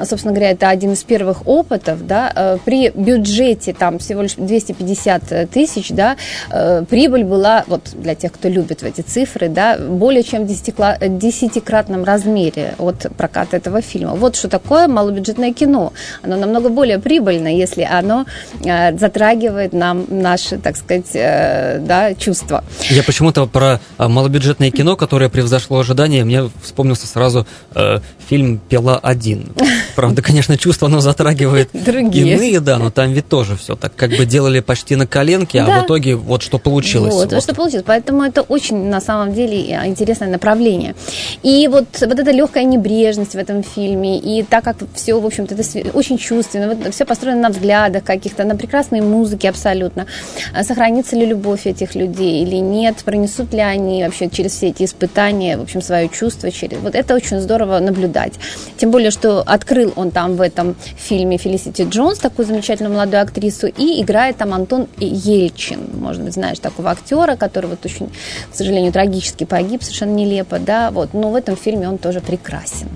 собственно 0.03 0.33
говоря, 0.33 0.51
это 0.51 0.69
один 0.69 0.91
из 0.93 1.03
первых 1.03 1.47
опытов, 1.47 2.05
да, 2.05 2.59
при 2.65 2.89
бюджете 2.89 3.73
там 3.73 3.99
всего 3.99 4.21
лишь 4.23 4.35
250 4.35 5.49
тысяч, 5.49 5.91
да, 5.91 6.17
э, 6.51 6.83
прибыль 6.89 7.23
была, 7.23 7.63
вот 7.67 7.91
для 7.93 8.15
тех, 8.15 8.33
кто 8.33 8.49
любит 8.49 8.83
эти 8.83 9.01
цифры, 9.01 9.47
да, 9.47 9.77
более 9.77 10.23
чем 10.23 10.45
в 10.45 10.47
десятикратном 10.47 12.03
размере 12.03 12.75
от 12.79 13.07
проката 13.17 13.57
этого 13.57 13.81
фильма. 13.81 14.15
Вот 14.15 14.35
что 14.35 14.49
такое 14.49 14.87
малобюджетное 14.87 15.53
кино. 15.53 15.84
Оно 16.21 16.37
намного 16.37 16.69
более 16.69 16.99
прибыльно, 16.99 17.47
если 17.47 17.83
оно 17.83 18.25
э, 18.63 18.97
затрагивает 18.97 19.73
нам 19.73 20.05
наши, 20.09 20.57
так 20.57 20.77
сказать, 20.77 21.07
э, 21.13 21.79
да, 21.79 22.13
чувства. 22.15 22.63
Я 22.89 23.03
почему-то 23.03 23.45
про 23.45 23.79
малобюджетное 23.97 24.71
кино, 24.71 24.95
которое 24.95 25.29
превзошло 25.29 25.79
ожидания, 25.79 26.23
мне 26.23 26.49
вспомнился 26.63 27.07
сразу 27.07 27.45
э, 27.73 27.99
фильм 28.27 28.59
«Пила 28.69 28.99
1». 29.01 29.61
Правда, 29.95 30.21
конечно, 30.21 30.57
чувство 30.57 30.87
оно 30.87 30.99
затрагивает 30.99 31.69
Другие. 31.73 32.35
иные, 32.35 32.59
да, 32.59 32.77
но 32.77 32.91
там 32.91 33.11
ведь 33.11 33.27
тоже 33.27 33.55
все 33.55 33.75
так 33.75 33.95
как 33.95 34.11
бы 34.11 34.25
делали 34.25 34.59
почти 34.59 34.95
на 34.95 35.07
коленке, 35.07 35.61
а 35.61 35.65
да. 35.65 35.81
в 35.81 35.85
итоге 35.85 36.15
вот 36.15 36.41
что 36.41 36.57
получилось. 36.57 37.13
Вот, 37.13 37.31
вот, 37.31 37.43
что 37.43 37.53
получилось. 37.53 37.85
Поэтому 37.87 38.23
это 38.23 38.41
очень, 38.41 38.89
на 38.89 39.01
самом 39.01 39.33
деле, 39.33 39.79
интересное 39.85 40.29
направление. 40.29 40.95
И 41.43 41.67
вот, 41.67 41.85
вот 41.99 42.19
эта 42.19 42.31
легкая 42.31 42.63
небрежность 42.63 43.33
в 43.33 43.37
этом 43.37 43.63
фильме, 43.63 44.19
и 44.19 44.43
так 44.43 44.63
как 44.63 44.77
все, 44.93 45.19
в 45.19 45.25
общем-то, 45.25 45.53
это 45.53 45.63
очень 45.93 46.17
чувственно, 46.17 46.75
вот 46.75 46.93
все 46.93 47.05
построено 47.05 47.41
на 47.41 47.49
взглядах 47.49 48.03
каких-то, 48.03 48.43
на 48.43 48.55
прекрасной 48.55 49.01
музыке 49.01 49.49
абсолютно. 49.49 50.05
А 50.53 50.63
сохранится 50.63 51.15
ли 51.15 51.25
любовь 51.25 51.67
этих 51.67 51.95
людей 51.95 52.43
или 52.43 52.57
нет, 52.57 52.97
пронесут 53.03 53.53
ли 53.53 53.61
они 53.61 54.03
вообще 54.03 54.29
через 54.29 54.53
все 54.53 54.67
эти 54.67 54.83
испытания, 54.83 55.57
в 55.57 55.61
общем, 55.61 55.81
свое 55.81 56.09
чувство 56.09 56.51
через... 56.51 56.79
Вот 56.79 56.95
это 56.95 57.15
очень 57.15 57.39
здорово 57.39 57.79
наблюдать. 57.79 58.33
Тем 58.77 58.91
более, 58.91 59.11
что 59.11 59.41
открыл 59.41 59.93
он 59.95 60.11
там 60.11 60.35
в 60.35 60.41
этом 60.41 60.75
фильме 60.97 61.37
Фелисити 61.37 61.87
Джонс, 61.89 62.19
такую 62.19 62.45
замечательную 62.45 62.93
молодую 62.93 63.21
актрису, 63.21 63.67
и 63.67 64.01
играет 64.01 64.37
там 64.37 64.53
Антон 64.53 64.87
Ельчин. 64.97 65.79
Может 65.93 66.23
быть, 66.23 66.33
знаешь 66.33 66.59
такого 66.59 66.91
актера, 66.91 67.35
который 67.35 67.67
вот 67.67 67.85
очень, 67.85 68.09
к 68.51 68.55
сожалению, 68.55 68.91
трагически 68.91 69.43
погиб, 69.43 69.83
совершенно 69.83 70.13
нелепо, 70.13 70.59
да, 70.59 70.91
вот. 70.91 71.13
Но 71.13 71.31
в 71.31 71.35
этом 71.35 71.55
фильме 71.55 71.89
он 71.89 71.97
тоже 71.97 72.21
прекрасен. 72.21 72.87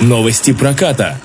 Новости 0.00 0.52
проката. 0.52 1.16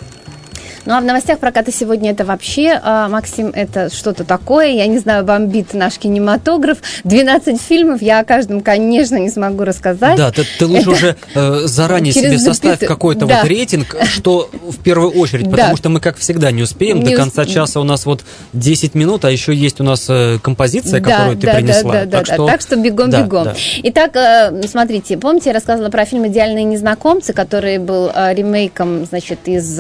Ну 0.86 0.94
а 0.94 1.02
в 1.02 1.04
новостях 1.04 1.40
проката 1.40 1.72
сегодня 1.72 2.12
это 2.12 2.26
вообще, 2.26 2.80
а, 2.82 3.08
Максим, 3.10 3.52
это 3.54 3.94
что-то 3.94 4.24
такое. 4.24 4.68
Я 4.68 4.88
не 4.88 5.00
знаю, 5.00 5.24
бомбит 5.24 5.74
наш 5.74 5.98
кинематограф. 5.98 6.80
12 7.04 7.62
фильмов, 7.62 8.02
я 8.02 8.20
о 8.20 8.24
каждом, 8.24 8.62
конечно, 8.62 9.16
не 9.18 9.30
смогу 9.30 9.64
рассказать. 9.64 10.18
Да, 10.18 10.32
ты, 10.32 10.44
ты 10.58 10.66
лучше 10.66 10.82
это 10.82 10.90
уже 10.90 11.16
э, 11.36 11.62
заранее 11.66 12.14
себе 12.14 12.38
составь 12.38 12.80
какой-то 12.80 13.26
да. 13.26 13.40
вот 13.40 13.48
рейтинг, 13.48 13.96
что 14.06 14.50
в 14.52 14.78
первую 14.78 15.12
очередь, 15.12 15.50
потому 15.50 15.72
да. 15.72 15.78
что 15.78 15.90
мы, 15.90 16.00
как 16.00 16.18
всегда, 16.18 16.52
не 16.52 16.64
успеем. 16.64 17.00
Не 17.00 17.12
До 17.12 17.18
конца 17.18 17.44
усп... 17.44 17.54
часа 17.54 17.80
у 17.80 17.84
нас 17.84 18.06
вот 18.06 18.24
10 18.54 18.96
минут, 18.96 19.26
а 19.26 19.32
еще 19.32 19.54
есть 19.54 19.80
у 19.80 19.84
нас 19.84 20.06
э, 20.10 20.38
композиция, 20.42 21.00
да, 21.00 21.10
которую 21.10 21.38
ты 21.38 21.48
да, 21.48 21.54
принесла. 21.54 21.94
Да, 21.94 22.06
да, 22.06 22.18
так, 22.20 22.28
да, 22.28 22.34
что... 22.34 22.48
так 22.48 22.62
что 22.62 22.76
бегом-бегом. 22.76 23.44
Да, 23.44 23.52
да. 23.52 23.56
Итак, 23.84 24.16
э, 24.16 24.68
смотрите, 24.68 25.18
помните, 25.18 25.50
я 25.50 25.54
рассказывала 25.54 25.90
про 25.90 26.06
фильм 26.06 26.28
«Идеальные 26.28 26.64
незнакомцы», 26.64 27.34
который 27.34 27.78
был 27.78 28.12
э, 28.14 28.34
ремейком, 28.34 29.06
значит, 29.06 29.40
из 29.46 29.80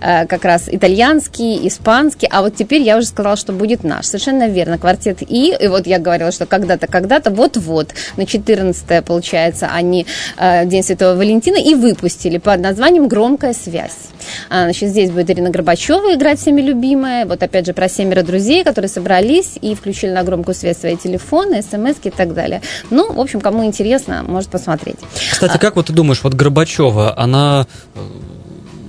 как 0.00 0.37
раз 0.44 0.68
итальянский, 0.70 1.66
испанский, 1.66 2.28
а 2.30 2.42
вот 2.42 2.56
теперь 2.56 2.82
я 2.82 2.98
уже 2.98 3.06
сказала, 3.06 3.36
что 3.36 3.52
будет 3.52 3.84
наш. 3.84 4.06
Совершенно 4.06 4.48
верно, 4.48 4.78
квартет 4.78 5.22
И, 5.22 5.54
и 5.58 5.68
вот 5.68 5.86
я 5.86 5.98
говорила, 5.98 6.32
что 6.32 6.46
когда-то, 6.46 6.86
когда-то, 6.86 7.30
вот-вот, 7.30 7.94
на 8.16 8.26
14 8.26 9.04
получается, 9.04 9.68
они 9.72 10.06
э, 10.36 10.66
День 10.66 10.82
Святого 10.82 11.16
Валентина 11.16 11.56
и 11.56 11.74
выпустили 11.74 12.38
под 12.38 12.60
названием 12.60 13.08
«Громкая 13.08 13.54
связь». 13.54 14.08
А, 14.50 14.64
значит, 14.64 14.90
здесь 14.90 15.10
будет 15.10 15.30
Ирина 15.30 15.50
Горбачева 15.50 16.14
играть 16.14 16.38
всеми 16.38 16.60
любимая, 16.60 17.26
вот 17.26 17.42
опять 17.42 17.66
же 17.66 17.72
про 17.72 17.88
семеро 17.88 18.22
друзей, 18.22 18.64
которые 18.64 18.88
собрались 18.88 19.58
и 19.60 19.74
включили 19.74 20.10
на 20.10 20.22
громкую 20.22 20.54
связь 20.54 20.78
свои 20.78 20.96
телефоны, 20.96 21.62
смс 21.62 21.96
и 22.02 22.10
так 22.10 22.34
далее. 22.34 22.62
Ну, 22.90 23.12
в 23.12 23.20
общем, 23.20 23.40
кому 23.40 23.64
интересно, 23.64 24.24
может 24.26 24.50
посмотреть. 24.50 24.98
Кстати, 25.30 25.52
а 25.54 25.58
как 25.58 25.76
вот 25.76 25.86
ты 25.86 25.92
думаешь, 25.92 26.20
вот 26.22 26.34
Горбачева, 26.34 27.18
она 27.18 27.66
э, 27.94 28.00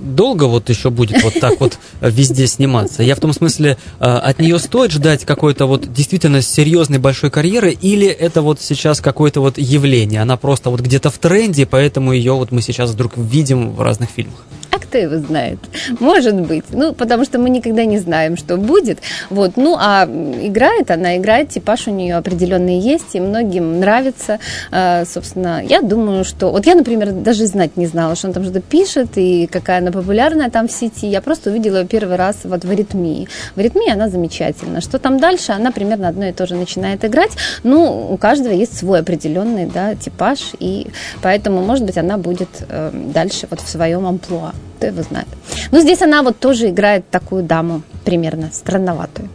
долго 0.00 0.44
вот 0.44 0.68
еще 0.68 0.90
будет 0.90 1.22
вот 1.22 1.34
так 1.40 1.60
вот 1.60 1.78
везде 2.00 2.46
сниматься? 2.46 3.02
Я 3.02 3.14
в 3.14 3.20
том 3.20 3.32
смысле, 3.32 3.76
э, 3.98 4.04
от 4.04 4.38
нее 4.38 4.58
стоит 4.58 4.92
ждать 4.92 5.24
какой-то 5.24 5.66
вот 5.66 5.92
действительно 5.92 6.42
серьезной 6.42 6.98
большой 6.98 7.30
карьеры, 7.30 7.72
или 7.72 8.06
это 8.06 8.42
вот 8.42 8.60
сейчас 8.60 9.00
какое-то 9.00 9.40
вот 9.40 9.58
явление? 9.58 10.22
Она 10.22 10.36
просто 10.36 10.70
вот 10.70 10.80
где-то 10.80 11.10
в 11.10 11.18
тренде, 11.18 11.66
поэтому 11.66 12.12
ее 12.12 12.32
вот 12.32 12.52
мы 12.52 12.62
сейчас 12.62 12.90
вдруг 12.90 13.16
видим 13.16 13.70
в 13.70 13.82
разных 13.82 14.10
фильмах 14.10 14.44
кто 14.78 14.98
его 14.98 15.18
знает? 15.18 15.58
Может 16.00 16.34
быть. 16.34 16.64
Ну, 16.70 16.92
потому 16.92 17.24
что 17.24 17.38
мы 17.38 17.50
никогда 17.50 17.84
не 17.84 17.98
знаем, 17.98 18.36
что 18.36 18.56
будет. 18.56 18.98
Вот. 19.30 19.56
Ну, 19.56 19.76
а 19.78 20.04
играет 20.04 20.90
она, 20.90 21.16
играет, 21.16 21.50
типаж 21.50 21.88
у 21.88 21.90
нее 21.92 22.16
определенный 22.16 22.78
есть, 22.78 23.14
и 23.14 23.20
многим 23.20 23.80
нравится. 23.80 24.38
А, 24.70 25.04
собственно, 25.04 25.62
я 25.64 25.80
думаю, 25.80 26.24
что... 26.24 26.50
Вот 26.50 26.66
я, 26.66 26.74
например, 26.74 27.12
даже 27.12 27.46
знать 27.46 27.76
не 27.76 27.86
знала, 27.86 28.16
что 28.16 28.28
он 28.28 28.34
там 28.34 28.44
что-то 28.44 28.60
пишет, 28.60 29.10
и 29.16 29.46
какая 29.46 29.78
она 29.78 29.92
популярная 29.92 30.50
там 30.50 30.68
в 30.68 30.72
сети. 30.72 31.06
Я 31.06 31.20
просто 31.20 31.50
увидела 31.50 31.78
ее 31.78 31.86
первый 31.86 32.16
раз 32.16 32.38
вот 32.44 32.64
в 32.64 32.70
«Аритмии». 32.70 33.28
В 33.54 33.60
«Аритмии» 33.60 33.90
она 33.90 34.08
замечательна. 34.08 34.80
Что 34.80 34.98
там 34.98 35.18
дальше? 35.18 35.52
Она 35.52 35.70
примерно 35.70 36.08
одно 36.08 36.26
и 36.26 36.32
то 36.32 36.46
же 36.46 36.54
начинает 36.54 37.04
играть. 37.04 37.32
Ну, 37.62 38.10
у 38.10 38.16
каждого 38.16 38.52
есть 38.52 38.76
свой 38.76 39.00
определенный 39.00 39.66
да, 39.66 39.94
типаж, 39.94 40.52
и 40.58 40.88
поэтому, 41.22 41.62
может 41.62 41.84
быть, 41.84 41.98
она 41.98 42.18
будет 42.18 42.48
э, 42.68 42.90
дальше 42.92 43.46
вот 43.50 43.60
в 43.60 43.68
своем 43.68 44.06
амплуа 44.06 44.52
кто 44.80 44.86
его 44.86 45.02
знает. 45.02 45.26
Ну, 45.72 45.80
здесь 45.80 46.00
она 46.02 46.22
вот 46.22 46.38
тоже 46.38 46.70
играет 46.70 47.08
такую 47.10 47.42
даму 47.42 47.82
примерно 48.04 48.50
странноватую. 48.52 49.28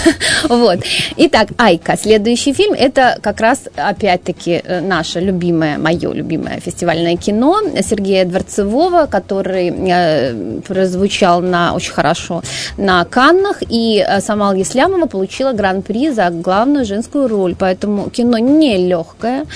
вот. 0.48 0.78
Итак, 1.16 1.48
Айка. 1.58 1.96
Следующий 1.96 2.52
фильм 2.52 2.72
это 2.72 3.18
как 3.20 3.40
раз 3.40 3.68
опять-таки 3.76 4.62
э, 4.64 4.80
наше 4.80 5.20
любимое, 5.20 5.78
мое 5.78 6.12
любимое 6.12 6.60
фестивальное 6.60 7.16
кино 7.16 7.60
Сергея 7.82 8.24
Дворцевого, 8.24 9.06
который 9.06 9.70
э, 9.70 10.60
прозвучал 10.66 11.40
на 11.42 11.74
очень 11.74 11.92
хорошо 11.92 12.42
на 12.76 13.04
Каннах, 13.04 13.62
и 13.68 14.04
э, 14.06 14.20
Самал 14.20 14.54
Еслямова 14.54 15.06
получила 15.06 15.52
гран-при 15.52 16.10
за 16.10 16.30
главную 16.30 16.84
женскую 16.84 17.28
роль. 17.28 17.56
Поэтому 17.58 18.08
кино 18.10 18.38
не 18.38 18.76
легкое, 18.76 19.46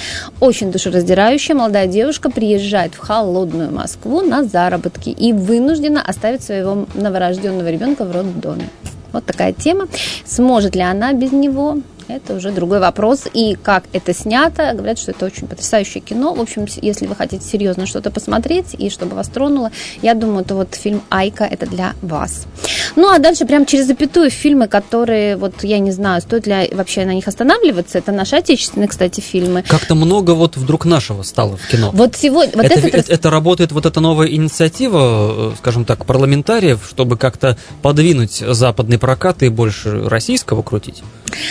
очень 0.40 0.72
душераздирающее. 0.72 1.54
Молодая 1.54 1.86
девушка 1.86 2.30
приезжает 2.30 2.94
в 2.94 2.98
холодную 2.98 3.72
Москву 3.72 4.22
на 4.22 4.44
заработки 4.44 5.14
и 5.16 5.32
вынуждена 5.32 6.02
оставить 6.02 6.42
своего 6.42 6.86
новорожденного 6.94 7.70
ребенка 7.70 8.04
в 8.04 8.12
роддоме. 8.12 8.68
Вот 9.12 9.24
такая 9.24 9.52
тема. 9.52 9.88
Сможет 10.24 10.74
ли 10.74 10.82
она 10.82 11.12
без 11.12 11.32
него? 11.32 11.78
Это 12.08 12.34
уже 12.34 12.52
другой 12.52 12.80
вопрос. 12.80 13.24
И 13.32 13.56
как 13.60 13.84
это 13.92 14.14
снято, 14.14 14.72
говорят, 14.74 14.98
что 14.98 15.10
это 15.10 15.26
очень 15.26 15.46
потрясающее 15.46 16.00
кино. 16.00 16.34
В 16.34 16.40
общем, 16.40 16.66
если 16.80 17.06
вы 17.06 17.14
хотите 17.14 17.44
серьезно 17.44 17.86
что-то 17.86 18.10
посмотреть 18.10 18.74
и 18.78 18.90
чтобы 18.90 19.16
вас 19.16 19.28
тронуло, 19.28 19.70
я 20.02 20.14
думаю, 20.14 20.44
то 20.44 20.54
вот 20.54 20.74
фильм 20.74 21.02
«Айка» 21.10 21.44
это 21.44 21.66
для 21.66 21.94
вас. 22.02 22.46
Ну, 22.94 23.08
а 23.08 23.18
дальше 23.18 23.44
прям 23.44 23.66
через 23.66 23.86
запятую 23.86 24.30
фильмы, 24.30 24.68
которые, 24.68 25.36
вот 25.36 25.64
я 25.64 25.78
не 25.78 25.92
знаю, 25.92 26.22
стоит 26.22 26.46
ли 26.46 26.70
вообще 26.72 27.04
на 27.04 27.14
них 27.14 27.26
останавливаться. 27.28 27.98
Это 27.98 28.12
наши 28.12 28.36
отечественные, 28.36 28.88
кстати, 28.88 29.20
фильмы. 29.20 29.64
Как-то 29.66 29.94
много 29.94 30.32
вот 30.32 30.56
вдруг 30.56 30.84
нашего 30.84 31.22
стало 31.22 31.56
в 31.56 31.66
кино. 31.68 31.90
Вот 31.92 32.16
сегодня... 32.16 32.52
Вот 32.54 32.64
это, 32.64 32.86
это, 32.86 33.12
это 33.12 33.30
работает 33.30 33.72
вот 33.72 33.86
эта 33.86 34.00
новая 34.00 34.28
инициатива, 34.28 35.52
э, 35.52 35.56
скажем 35.58 35.84
так, 35.84 36.06
парламентариев, 36.06 36.86
чтобы 36.88 37.16
как-то 37.16 37.56
подвинуть 37.82 38.42
западный 38.46 38.98
прокат 38.98 39.42
и 39.42 39.48
больше 39.48 40.08
российского 40.08 40.62
крутить? 40.62 41.02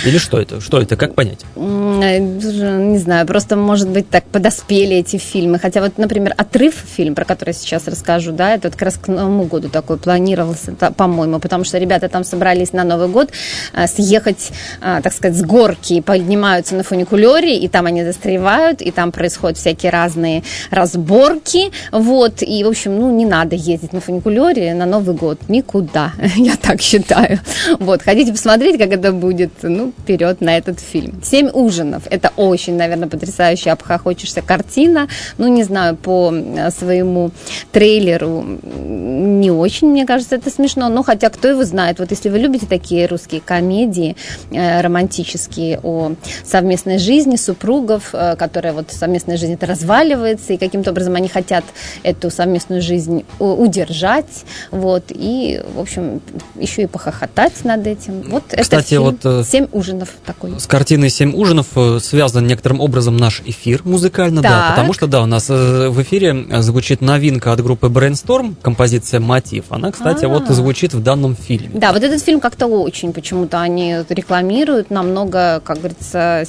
Или 0.05 0.17
что 0.17 0.39
это? 0.45 0.61
Что 0.61 0.81
это? 0.81 0.95
Как 0.95 1.15
понять? 1.15 1.39
Э, 1.55 2.17
не 2.19 2.97
знаю, 2.97 3.25
просто, 3.25 3.55
может 3.55 3.89
быть, 3.89 4.09
так 4.09 4.23
подоспели 4.25 4.95
эти 4.95 5.17
фильмы. 5.17 5.59
Хотя 5.59 5.81
вот, 5.81 5.97
например, 5.97 6.33
«Отрыв» 6.37 6.75
фильм, 6.75 7.15
про 7.15 7.25
который 7.25 7.53
сейчас 7.53 7.87
расскажу, 7.87 8.31
да, 8.31 8.55
это 8.55 8.69
как 8.71 8.81
раз 8.81 8.97
к 8.97 9.07
Новому 9.07 9.45
году 9.45 9.69
такой 9.69 9.97
планировался, 9.97 10.71
по-моему, 10.71 11.39
потому 11.39 11.63
что 11.63 11.77
ребята 11.77 12.09
там 12.09 12.23
собрались 12.23 12.73
на 12.73 12.83
Новый 12.83 13.07
год 13.07 13.31
э, 13.73 13.87
съехать, 13.87 14.51
э, 14.81 14.99
так 15.03 15.13
сказать, 15.13 15.37
с 15.37 15.43
горки, 15.43 15.93
и 15.93 16.01
поднимаются 16.01 16.75
на 16.75 16.83
фуникулере, 16.83 17.57
и 17.57 17.67
там 17.67 17.85
они 17.85 18.03
застревают, 18.03 18.81
и 18.81 18.91
там 18.91 19.11
происходят 19.11 19.57
всякие 19.57 19.91
разные 19.91 20.43
разборки, 20.69 21.71
вот, 21.91 22.41
и, 22.41 22.63
в 22.63 22.67
общем, 22.67 22.99
ну, 22.99 23.15
не 23.15 23.25
надо 23.25 23.55
ездить 23.55 23.93
на 23.93 24.01
фуникулере 24.01 24.73
на 24.73 24.85
Новый 24.85 25.15
год, 25.15 25.39
никуда, 25.47 26.13
я 26.35 26.55
так 26.55 26.81
считаю. 26.81 27.39
Вот, 27.79 28.01
хотите 28.01 28.31
посмотреть, 28.31 28.77
как 28.77 28.91
это 28.91 29.11
будет, 29.11 29.51
ну, 29.63 29.91
вперед 30.03 30.34
на 30.41 30.57
этот 30.57 30.79
фильм. 30.79 31.21
«Семь 31.23 31.49
ужинов»– 31.51 32.03
это 32.09 32.31
очень, 32.35 32.75
наверное, 32.75 33.07
потрясающая 33.07 33.73
обхохочешься 33.73 34.41
картина. 34.41 35.07
Ну, 35.37 35.47
не 35.47 35.63
знаю, 35.63 35.95
по 35.95 36.31
э, 36.33 36.71
своему 36.71 37.31
трейлеру 37.71 38.43
не 38.63 39.51
очень, 39.51 39.89
мне 39.89 40.05
кажется, 40.05 40.35
это 40.35 40.49
смешно. 40.49 40.89
Но 40.89 41.03
хотя 41.03 41.29
кто 41.29 41.47
его 41.47 41.63
знает. 41.63 41.99
Вот 41.99 42.11
если 42.11 42.29
вы 42.29 42.39
любите 42.39 42.65
такие 42.65 43.05
русские 43.05 43.41
комедии 43.41 44.15
э, 44.51 44.81
романтические 44.81 45.79
о 45.83 46.13
совместной 46.43 46.97
жизни 46.97 47.35
супругов, 47.35 48.09
э, 48.13 48.35
которая 48.37 48.73
вот 48.73 48.91
совместная 48.91 49.37
жизнь 49.37 49.53
это 49.53 49.65
разваливается, 49.65 50.53
и 50.53 50.57
каким-то 50.57 50.91
образом 50.91 51.15
они 51.15 51.27
хотят 51.27 51.63
эту 52.03 52.29
совместную 52.29 52.81
жизнь 52.81 53.25
удержать, 53.39 54.45
вот, 54.71 55.05
и, 55.09 55.61
в 55.75 55.79
общем, 55.79 56.21
еще 56.55 56.83
и 56.83 56.87
похохотать 56.87 57.63
над 57.63 57.85
этим. 57.87 58.23
Вот 58.29 58.43
Кстати, 58.49 58.67
это 58.67 58.83
фильм 58.83 59.03
вот 59.23 59.47
«Семь 59.47 59.67
ужинов» 59.71 60.09
такой. 60.25 60.59
С 60.59 60.67
картиной 60.67 61.09
«Семь 61.09 61.33
ужинов» 61.35 61.67
э, 61.75 61.99
связан 62.01 62.47
некоторым 62.47 62.79
образом 62.79 63.17
наш 63.17 63.41
эфир 63.45 63.81
музыкально, 63.83 64.41
так. 64.41 64.51
да, 64.51 64.69
потому 64.71 64.93
что, 64.93 65.07
да, 65.07 65.21
у 65.23 65.25
нас 65.25 65.49
э, 65.49 65.89
в 65.89 66.01
эфире 66.01 66.45
звучит 66.61 67.01
новинка 67.01 67.51
от 67.53 67.61
группы 67.61 67.87
Brainstorm, 67.87 68.55
композиция 68.61 69.19
«Мотив». 69.19 69.65
Она, 69.69 69.91
кстати, 69.91 70.25
А-а-а. 70.25 70.39
вот 70.39 70.47
звучит 70.49 70.93
в 70.93 71.01
данном 71.01 71.35
фильме. 71.35 71.69
Да, 71.73 71.93
вот 71.93 72.03
этот 72.03 72.21
фильм 72.21 72.39
как-то 72.39 72.67
очень 72.67 73.13
почему-то 73.13 73.61
они 73.61 73.97
рекламируют 74.09 74.89
намного, 74.89 75.61
как 75.63 75.77
говорится, 75.77 76.43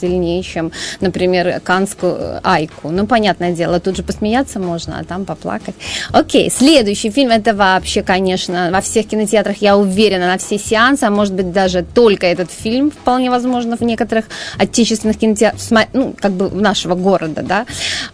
сильнее, 0.00 0.42
чем, 0.42 0.72
например, 1.00 1.60
канскую 1.60 2.40
«Айку». 2.42 2.90
Ну, 2.90 3.06
понятное 3.06 3.52
дело, 3.52 3.80
тут 3.80 3.96
же 3.96 4.02
посмеяться 4.02 4.58
можно, 4.58 4.98
а 4.98 5.04
там 5.04 5.24
поплакать. 5.24 5.74
Окей, 6.10 6.50
следующий 6.50 7.10
фильм, 7.10 7.30
это 7.30 7.54
вообще, 7.54 8.02
конечно, 8.02 8.70
во 8.72 8.80
всех 8.80 9.08
кинотеатрах, 9.08 9.58
я 9.60 9.76
уверена, 9.76 10.26
на 10.26 10.38
все 10.38 10.58
сеансы, 10.58 11.04
а 11.04 11.10
может 11.10 11.34
быть 11.34 11.52
даже 11.52 11.82
только 11.82 12.26
этот 12.26 12.50
фильм, 12.50 12.90
вполне 12.90 13.21
возможно, 13.30 13.76
в 13.76 13.82
некоторых 13.82 14.26
отечественных 14.58 15.18
кинотеатрах, 15.18 15.88
ну, 15.92 16.14
как 16.18 16.32
бы 16.32 16.50
нашего 16.50 16.94
города, 16.94 17.42
да. 17.42 17.66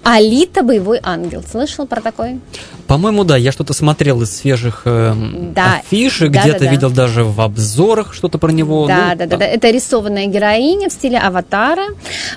Алита 0.03 0.63
«Боевой 0.63 1.01
ангел». 1.03 1.43
Слышал 1.51 1.87
про 1.87 2.01
такой? 2.01 2.41
По-моему, 2.87 3.25
да, 3.25 3.37
я 3.37 3.53
что-то 3.53 3.75
смотрел 3.75 4.23
из 4.23 4.35
свежих 4.35 4.83
э, 4.87 5.13
да. 5.55 5.81
афиш, 5.81 6.21
да, 6.21 6.27
где-то 6.29 6.61
да, 6.61 6.65
да. 6.65 6.71
видел 6.71 6.91
даже 6.91 7.23
в 7.23 7.39
обзорах 7.41 8.15
что-то 8.15 8.39
про 8.39 8.51
него. 8.51 8.87
Да, 8.87 9.11
ну, 9.11 9.17
да, 9.17 9.27
да, 9.27 9.37
да, 9.37 9.45
это 9.45 9.71
рисованная 9.71 10.27
героиня 10.27 10.89
в 10.89 10.93
стиле 10.93 11.19
аватара. 11.19 11.85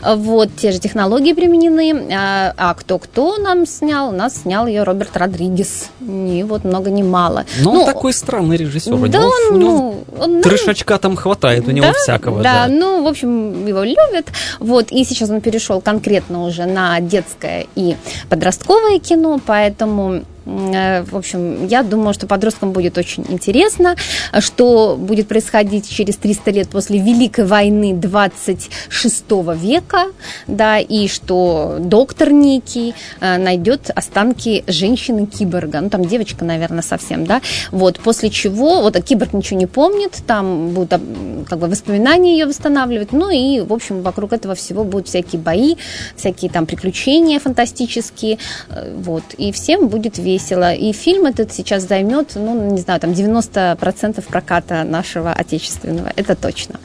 Вот, 0.03 0.49
те 0.57 0.73
же 0.73 0.79
технологии 0.79 1.31
применены. 1.31 2.13
А, 2.13 2.53
а 2.57 2.73
кто-кто 2.73 3.37
нам 3.37 3.65
снял? 3.65 4.09
У 4.09 4.11
нас 4.11 4.41
снял 4.41 4.67
ее 4.67 4.83
Роберт 4.83 5.15
Родригес. 5.15 5.89
Не 6.01 6.43
вот 6.43 6.65
много, 6.65 6.89
не 6.89 7.03
мало. 7.03 7.45
Но 7.61 7.71
ну, 7.71 7.79
он 7.81 7.85
такой 7.85 8.11
странный 8.11 8.57
режиссер. 8.57 8.91
Да, 8.91 8.97
у 8.97 9.05
него, 9.07 9.23
он, 9.23 9.55
у 9.55 9.57
него 9.57 9.71
ну, 9.71 10.05
он, 10.19 10.41
трешачка 10.41 10.97
там 10.97 11.15
хватает, 11.15 11.67
у 11.67 11.71
него 11.71 11.87
да, 11.87 11.93
всякого. 11.93 12.43
Да, 12.43 12.50
да, 12.53 12.67
ну, 12.67 13.03
в 13.03 13.07
общем, 13.07 13.65
его 13.65 13.83
любят. 13.83 14.27
Вот, 14.59 14.91
и 14.91 15.03
сейчас 15.03 15.29
он 15.29 15.41
перешел 15.41 15.81
конкретно 15.81 16.43
уже 16.43 16.65
на 16.65 16.99
детское 16.99 17.67
и 17.75 17.95
подростковое 18.29 18.99
кино, 18.99 19.39
поэтому 19.45 20.23
в 20.45 21.15
общем, 21.15 21.67
я 21.67 21.83
думаю, 21.83 22.13
что 22.13 22.25
подросткам 22.25 22.71
будет 22.71 22.97
очень 22.97 23.23
интересно, 23.29 23.95
что 24.39 24.97
будет 24.97 25.27
происходить 25.27 25.87
через 25.89 26.17
300 26.17 26.51
лет 26.51 26.69
после 26.69 26.99
Великой 26.99 27.45
войны 27.45 27.93
26 27.93 29.25
века, 29.55 30.05
да, 30.47 30.79
и 30.79 31.07
что 31.07 31.77
доктор 31.79 32.31
некий 32.31 32.95
э, 33.19 33.37
найдет 33.37 33.91
останки 33.93 34.63
женщины-киборга, 34.65 35.81
ну, 35.81 35.89
там 35.89 36.05
девочка, 36.05 36.43
наверное, 36.43 36.81
совсем, 36.81 37.25
да, 37.25 37.41
вот, 37.71 37.99
после 37.99 38.31
чего, 38.31 38.81
вот, 38.81 38.95
а 38.95 39.01
киборг 39.01 39.33
ничего 39.33 39.59
не 39.59 39.67
помнит, 39.67 40.17
там 40.25 40.69
будут, 40.69 41.01
как 41.47 41.59
бы, 41.59 41.67
воспоминания 41.67 42.33
ее 42.33 42.47
восстанавливать, 42.47 43.11
ну, 43.11 43.29
и, 43.29 43.61
в 43.61 43.73
общем, 43.73 44.01
вокруг 44.01 44.33
этого 44.33 44.55
всего 44.55 44.83
будут 44.83 45.07
всякие 45.07 45.39
бои, 45.39 45.75
всякие 46.15 46.49
там 46.49 46.65
приключения 46.65 47.39
фантастические, 47.39 48.39
э, 48.69 48.95
вот, 48.97 49.23
и 49.37 49.51
всем 49.51 49.87
будет 49.87 50.17
весело 50.17 50.30
весело. 50.31 50.73
И 50.73 50.93
фильм 50.93 51.25
этот 51.25 51.51
сейчас 51.53 51.87
займет, 51.87 52.35
ну, 52.35 52.71
не 52.71 52.81
знаю, 52.81 52.99
там 52.99 53.11
90% 53.11 54.23
проката 54.27 54.83
нашего 54.83 55.31
отечественного. 55.33 56.11
Это 56.15 56.35
точно. 56.35 56.79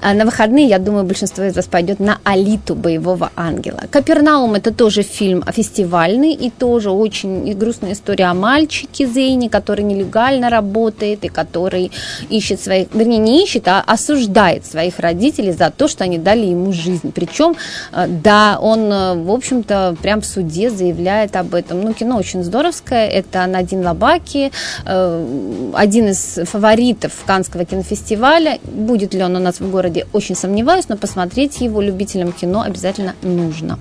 А 0.00 0.14
на 0.14 0.24
выходные, 0.24 0.66
я 0.66 0.78
думаю, 0.78 1.04
большинство 1.04 1.44
из 1.44 1.54
вас 1.54 1.66
пойдет 1.66 2.00
на 2.00 2.18
«Алиту 2.24 2.74
боевого 2.74 3.30
ангела». 3.36 3.82
«Капернаум»– 3.90 4.54
это 4.54 4.72
тоже 4.72 5.02
фильм 5.02 5.44
фестивальный 5.52 6.32
и 6.32 6.50
тоже 6.50 6.90
очень 6.90 7.52
грустная 7.52 7.92
история 7.92 8.26
о 8.26 8.34
мальчике 8.34 9.06
Зейне, 9.06 9.50
который 9.50 9.84
нелегально 9.84 10.48
работает 10.48 11.24
и 11.24 11.28
который 11.28 11.92
ищет 12.30 12.60
своих, 12.62 12.88
вернее, 12.94 13.18
не 13.18 13.44
ищет, 13.44 13.68
а 13.68 13.84
осуждает 13.86 14.64
своих 14.64 14.98
родителей 14.98 15.52
за 15.52 15.70
то, 15.70 15.86
что 15.86 16.04
они 16.04 16.16
дали 16.16 16.46
ему 16.46 16.72
жизнь. 16.72 17.12
Причем, 17.12 17.56
э, 17.92 18.06
да, 18.08 18.58
он, 18.60 18.90
э, 18.90 19.14
в 19.22 19.30
общем-то, 19.30 19.96
прям 20.00 20.22
в 20.22 20.26
суде 20.26 20.70
заявляет 20.70 21.36
об 21.36 21.54
этом. 21.54 21.82
Ну, 21.82 21.92
кино 21.92 22.16
очень 22.16 22.42
здоровское. 22.42 23.06
Это 23.06 23.46
Надин 23.46 23.84
Лабаки, 23.84 24.50
э, 24.86 25.70
один 25.74 26.08
из 26.08 26.38
фаворитов 26.44 27.12
Канского 27.26 27.66
кинофестиваля. 27.66 28.58
Будет 28.64 29.12
ли 29.12 29.22
он 29.22 29.36
у 29.36 29.40
нас 29.40 29.60
в 29.60 29.70
городе 29.70 29.89
городе 29.90 30.06
очень 30.12 30.34
сомневаюсь, 30.34 30.88
но 30.88 30.96
посмотреть 30.96 31.60
его 31.60 31.80
любителям 31.80 32.32
кино 32.32 32.62
обязательно 32.62 33.14
нужно. 33.22 33.78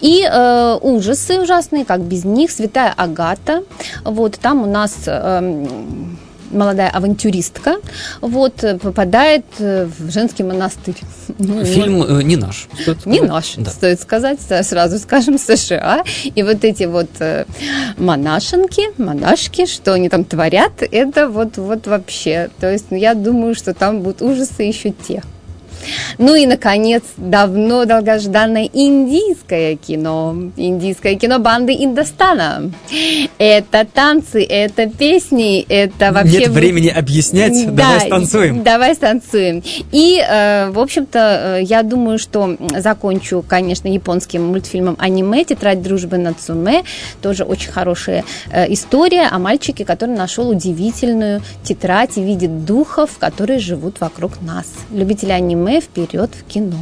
И 0.00 0.26
э, 0.30 0.78
ужасы 0.80 1.40
ужасные, 1.40 1.84
как 1.84 2.00
без 2.00 2.24
них, 2.24 2.50
Святая 2.50 2.92
Агата. 2.96 3.62
Вот 4.04 4.38
там 4.40 4.62
у 4.62 4.66
нас 4.66 4.94
э, 5.06 5.66
молодая 6.52 6.90
авантюристка, 6.90 7.76
вот, 8.20 8.64
попадает 8.80 9.44
э, 9.58 9.86
в 9.86 10.10
женский 10.10 10.44
монастырь. 10.44 10.94
Ну, 11.38 11.64
Фильм 11.64 12.02
э, 12.02 12.22
не 12.22 12.36
наш. 12.36 12.68
Не 13.06 13.20
наш, 13.20 13.54
да. 13.56 13.70
стоит 13.70 14.00
сказать, 14.00 14.38
сразу 14.40 14.98
скажем, 14.98 15.38
США. 15.48 16.04
И 16.22 16.42
вот 16.42 16.64
эти 16.64 16.84
вот 16.84 17.08
э, 17.20 17.46
монашенки, 17.96 18.82
монашки, 18.98 19.66
что 19.66 19.94
они 19.94 20.08
там 20.08 20.24
творят, 20.24 20.82
это 20.82 21.28
вот, 21.28 21.56
вот 21.56 21.86
вообще. 21.86 22.50
То 22.60 22.70
есть 22.70 22.86
ну, 22.90 22.96
я 22.96 23.14
думаю, 23.14 23.54
что 23.54 23.74
там 23.74 24.02
будут 24.02 24.22
ужасы 24.22 24.62
еще 24.62 24.90
те. 24.90 25.22
Ну 26.18 26.34
и, 26.34 26.46
наконец, 26.46 27.02
давно 27.16 27.84
долгожданное 27.84 28.68
индийское 28.72 29.76
кино. 29.76 30.34
Индийское 30.56 31.16
кино 31.16 31.38
банды 31.38 31.72
Индостана. 31.72 32.70
Это 33.38 33.86
танцы, 33.92 34.44
это 34.44 34.88
песни, 34.88 35.64
это 35.68 36.12
вообще... 36.12 36.40
Нет 36.40 36.48
времени 36.50 36.88
объяснять, 36.88 37.66
да, 37.74 37.84
давай 37.84 38.00
станцуем. 38.00 38.62
Давай 38.62 38.94
станцуем. 38.94 39.62
И, 39.92 40.22
э, 40.26 40.70
в 40.70 40.78
общем-то, 40.78 41.58
э, 41.58 41.62
я 41.62 41.82
думаю, 41.82 42.18
что 42.18 42.56
закончу, 42.76 43.44
конечно, 43.46 43.88
японским 43.88 44.44
мультфильмом 44.44 44.96
аниме 44.98 45.44
«Тетрадь 45.44 45.82
дружбы 45.82 46.18
Нацуме». 46.18 46.84
Тоже 47.20 47.44
очень 47.44 47.70
хорошая 47.70 48.24
э, 48.50 48.72
история 48.72 49.28
о 49.28 49.38
мальчике, 49.38 49.84
который 49.84 50.16
нашел 50.16 50.48
удивительную 50.48 51.42
тетрадь 51.62 52.16
и 52.16 52.22
видит 52.22 52.64
духов, 52.64 53.18
которые 53.18 53.58
живут 53.58 54.00
вокруг 54.00 54.40
нас. 54.42 54.66
Любители 54.90 55.32
аниме 55.32 55.71
вперед 55.80 56.30
в 56.34 56.44
кино 56.44 56.76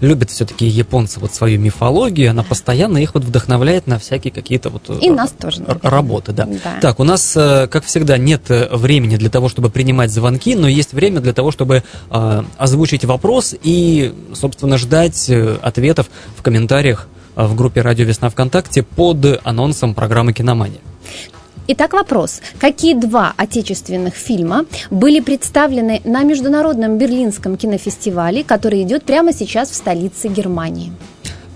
любят 0.00 0.30
все-таки 0.30 0.66
японцы 0.66 1.20
вот 1.20 1.34
свою 1.34 1.58
мифологию, 1.58 2.30
она 2.30 2.42
постоянно 2.42 2.98
их 2.98 3.14
вот 3.14 3.24
вдохновляет 3.24 3.86
на 3.86 3.98
всякие 3.98 4.32
какие-то 4.32 4.70
вот 4.70 4.90
и 5.02 5.10
нас 5.10 5.32
тоже, 5.32 5.60
наверное. 5.60 5.90
работы, 5.90 6.32
да. 6.32 6.46
да. 6.46 6.80
Так, 6.80 7.00
у 7.00 7.04
нас, 7.04 7.36
э, 7.36 7.68
как 7.68 7.84
всегда, 7.84 8.18
нет 8.18 8.50
э, 8.50 8.68
времени 8.74 9.16
для 9.16 9.30
того, 9.30 9.48
чтобы 9.48 9.70
принимать 9.70 10.10
звонки, 10.10 10.54
но 10.54 10.68
есть 10.68 10.92
время 10.92 11.20
для 11.20 11.32
того, 11.32 11.50
чтобы 11.50 11.82
э, 12.10 12.42
озвучить 12.58 13.04
вопрос 13.04 13.54
и, 13.62 14.14
собственно, 14.34 14.78
ждать 14.78 15.28
э, 15.30 15.56
ответов 15.62 16.08
в 16.36 16.42
комментариях 16.42 17.08
в 17.34 17.54
группе 17.54 17.80
«Радио 17.80 18.04
Весна 18.04 18.28
ВКонтакте» 18.28 18.82
под 18.82 19.40
анонсом 19.44 19.94
программы 19.94 20.32
«Киномания». 20.32 20.80
Итак, 21.68 21.92
вопрос. 21.92 22.40
Какие 22.58 22.94
два 22.94 23.34
отечественных 23.36 24.14
фильма 24.14 24.66
были 24.90 25.20
представлены 25.20 26.00
на 26.04 26.24
Международном 26.24 26.98
Берлинском 26.98 27.56
кинофестивале, 27.56 28.42
который 28.42 28.82
идет 28.82 29.04
прямо 29.04 29.32
сейчас 29.32 29.70
в 29.70 29.74
столице 29.76 30.26
Германии? 30.26 30.92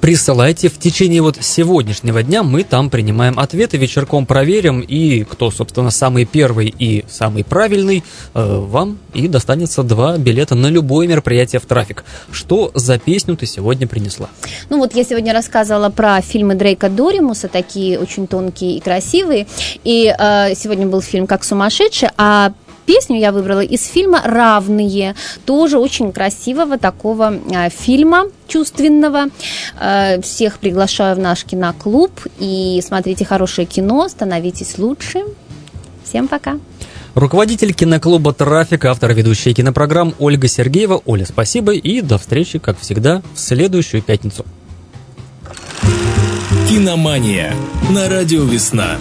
Присылайте. 0.00 0.68
В 0.68 0.78
течение 0.78 1.22
вот 1.22 1.36
сегодняшнего 1.40 2.22
дня 2.22 2.42
мы 2.42 2.62
там 2.62 2.90
принимаем 2.90 3.38
ответы, 3.38 3.76
вечерком 3.76 4.26
проверим, 4.26 4.80
и 4.80 5.24
кто, 5.24 5.50
собственно, 5.50 5.90
самый 5.90 6.24
первый 6.24 6.74
и 6.78 7.04
самый 7.08 7.44
правильный, 7.44 8.04
э, 8.34 8.56
вам 8.58 8.98
и 9.14 9.28
достанется 9.28 9.82
два 9.82 10.16
билета 10.18 10.54
на 10.54 10.68
любое 10.68 11.06
мероприятие 11.06 11.60
в 11.60 11.66
трафик. 11.66 12.04
Что 12.30 12.70
за 12.74 12.98
песню 12.98 13.36
ты 13.36 13.46
сегодня 13.46 13.86
принесла? 13.86 14.28
Ну 14.70 14.78
вот 14.78 14.94
я 14.94 15.04
сегодня 15.04 15.32
рассказывала 15.32 15.90
про 15.90 16.20
фильмы 16.20 16.54
Дрейка 16.54 16.88
Доримуса, 16.88 17.48
такие 17.48 17.98
очень 17.98 18.26
тонкие 18.26 18.76
и 18.76 18.80
красивые, 18.80 19.46
и 19.84 20.14
э, 20.16 20.54
сегодня 20.54 20.86
был 20.86 21.02
фильм 21.02 21.26
«Как 21.26 21.44
сумасшедший», 21.44 22.10
а 22.16 22.52
песню 22.86 23.18
я 23.18 23.32
выбрала 23.32 23.60
из 23.60 23.86
фильма 23.86 24.22
«Равные», 24.24 25.14
тоже 25.44 25.78
очень 25.78 26.12
красивого 26.12 26.78
такого 26.78 27.34
э, 27.34 27.68
фильма 27.70 28.26
чувственного. 28.48 29.26
Э, 29.80 30.20
всех 30.22 30.58
приглашаю 30.58 31.16
в 31.16 31.18
наш 31.18 31.44
киноклуб 31.44 32.12
и 32.38 32.80
смотрите 32.86 33.24
хорошее 33.24 33.66
кино, 33.66 34.08
становитесь 34.08 34.78
лучше. 34.78 35.24
Всем 36.04 36.28
пока! 36.28 36.58
Руководитель 37.14 37.72
киноклуба 37.72 38.34
«Трафик», 38.34 38.84
автор 38.84 39.14
ведущей 39.14 39.54
кинопрограмм 39.54 40.14
Ольга 40.18 40.48
Сергеева. 40.48 41.00
Оля, 41.06 41.24
спасибо 41.24 41.72
и 41.72 42.02
до 42.02 42.18
встречи, 42.18 42.58
как 42.58 42.78
всегда, 42.78 43.22
в 43.34 43.40
следующую 43.40 44.02
пятницу. 44.02 44.44
Киномания 46.68 47.54
на 47.90 48.08
радио 48.10 48.44
«Весна». 48.44 48.98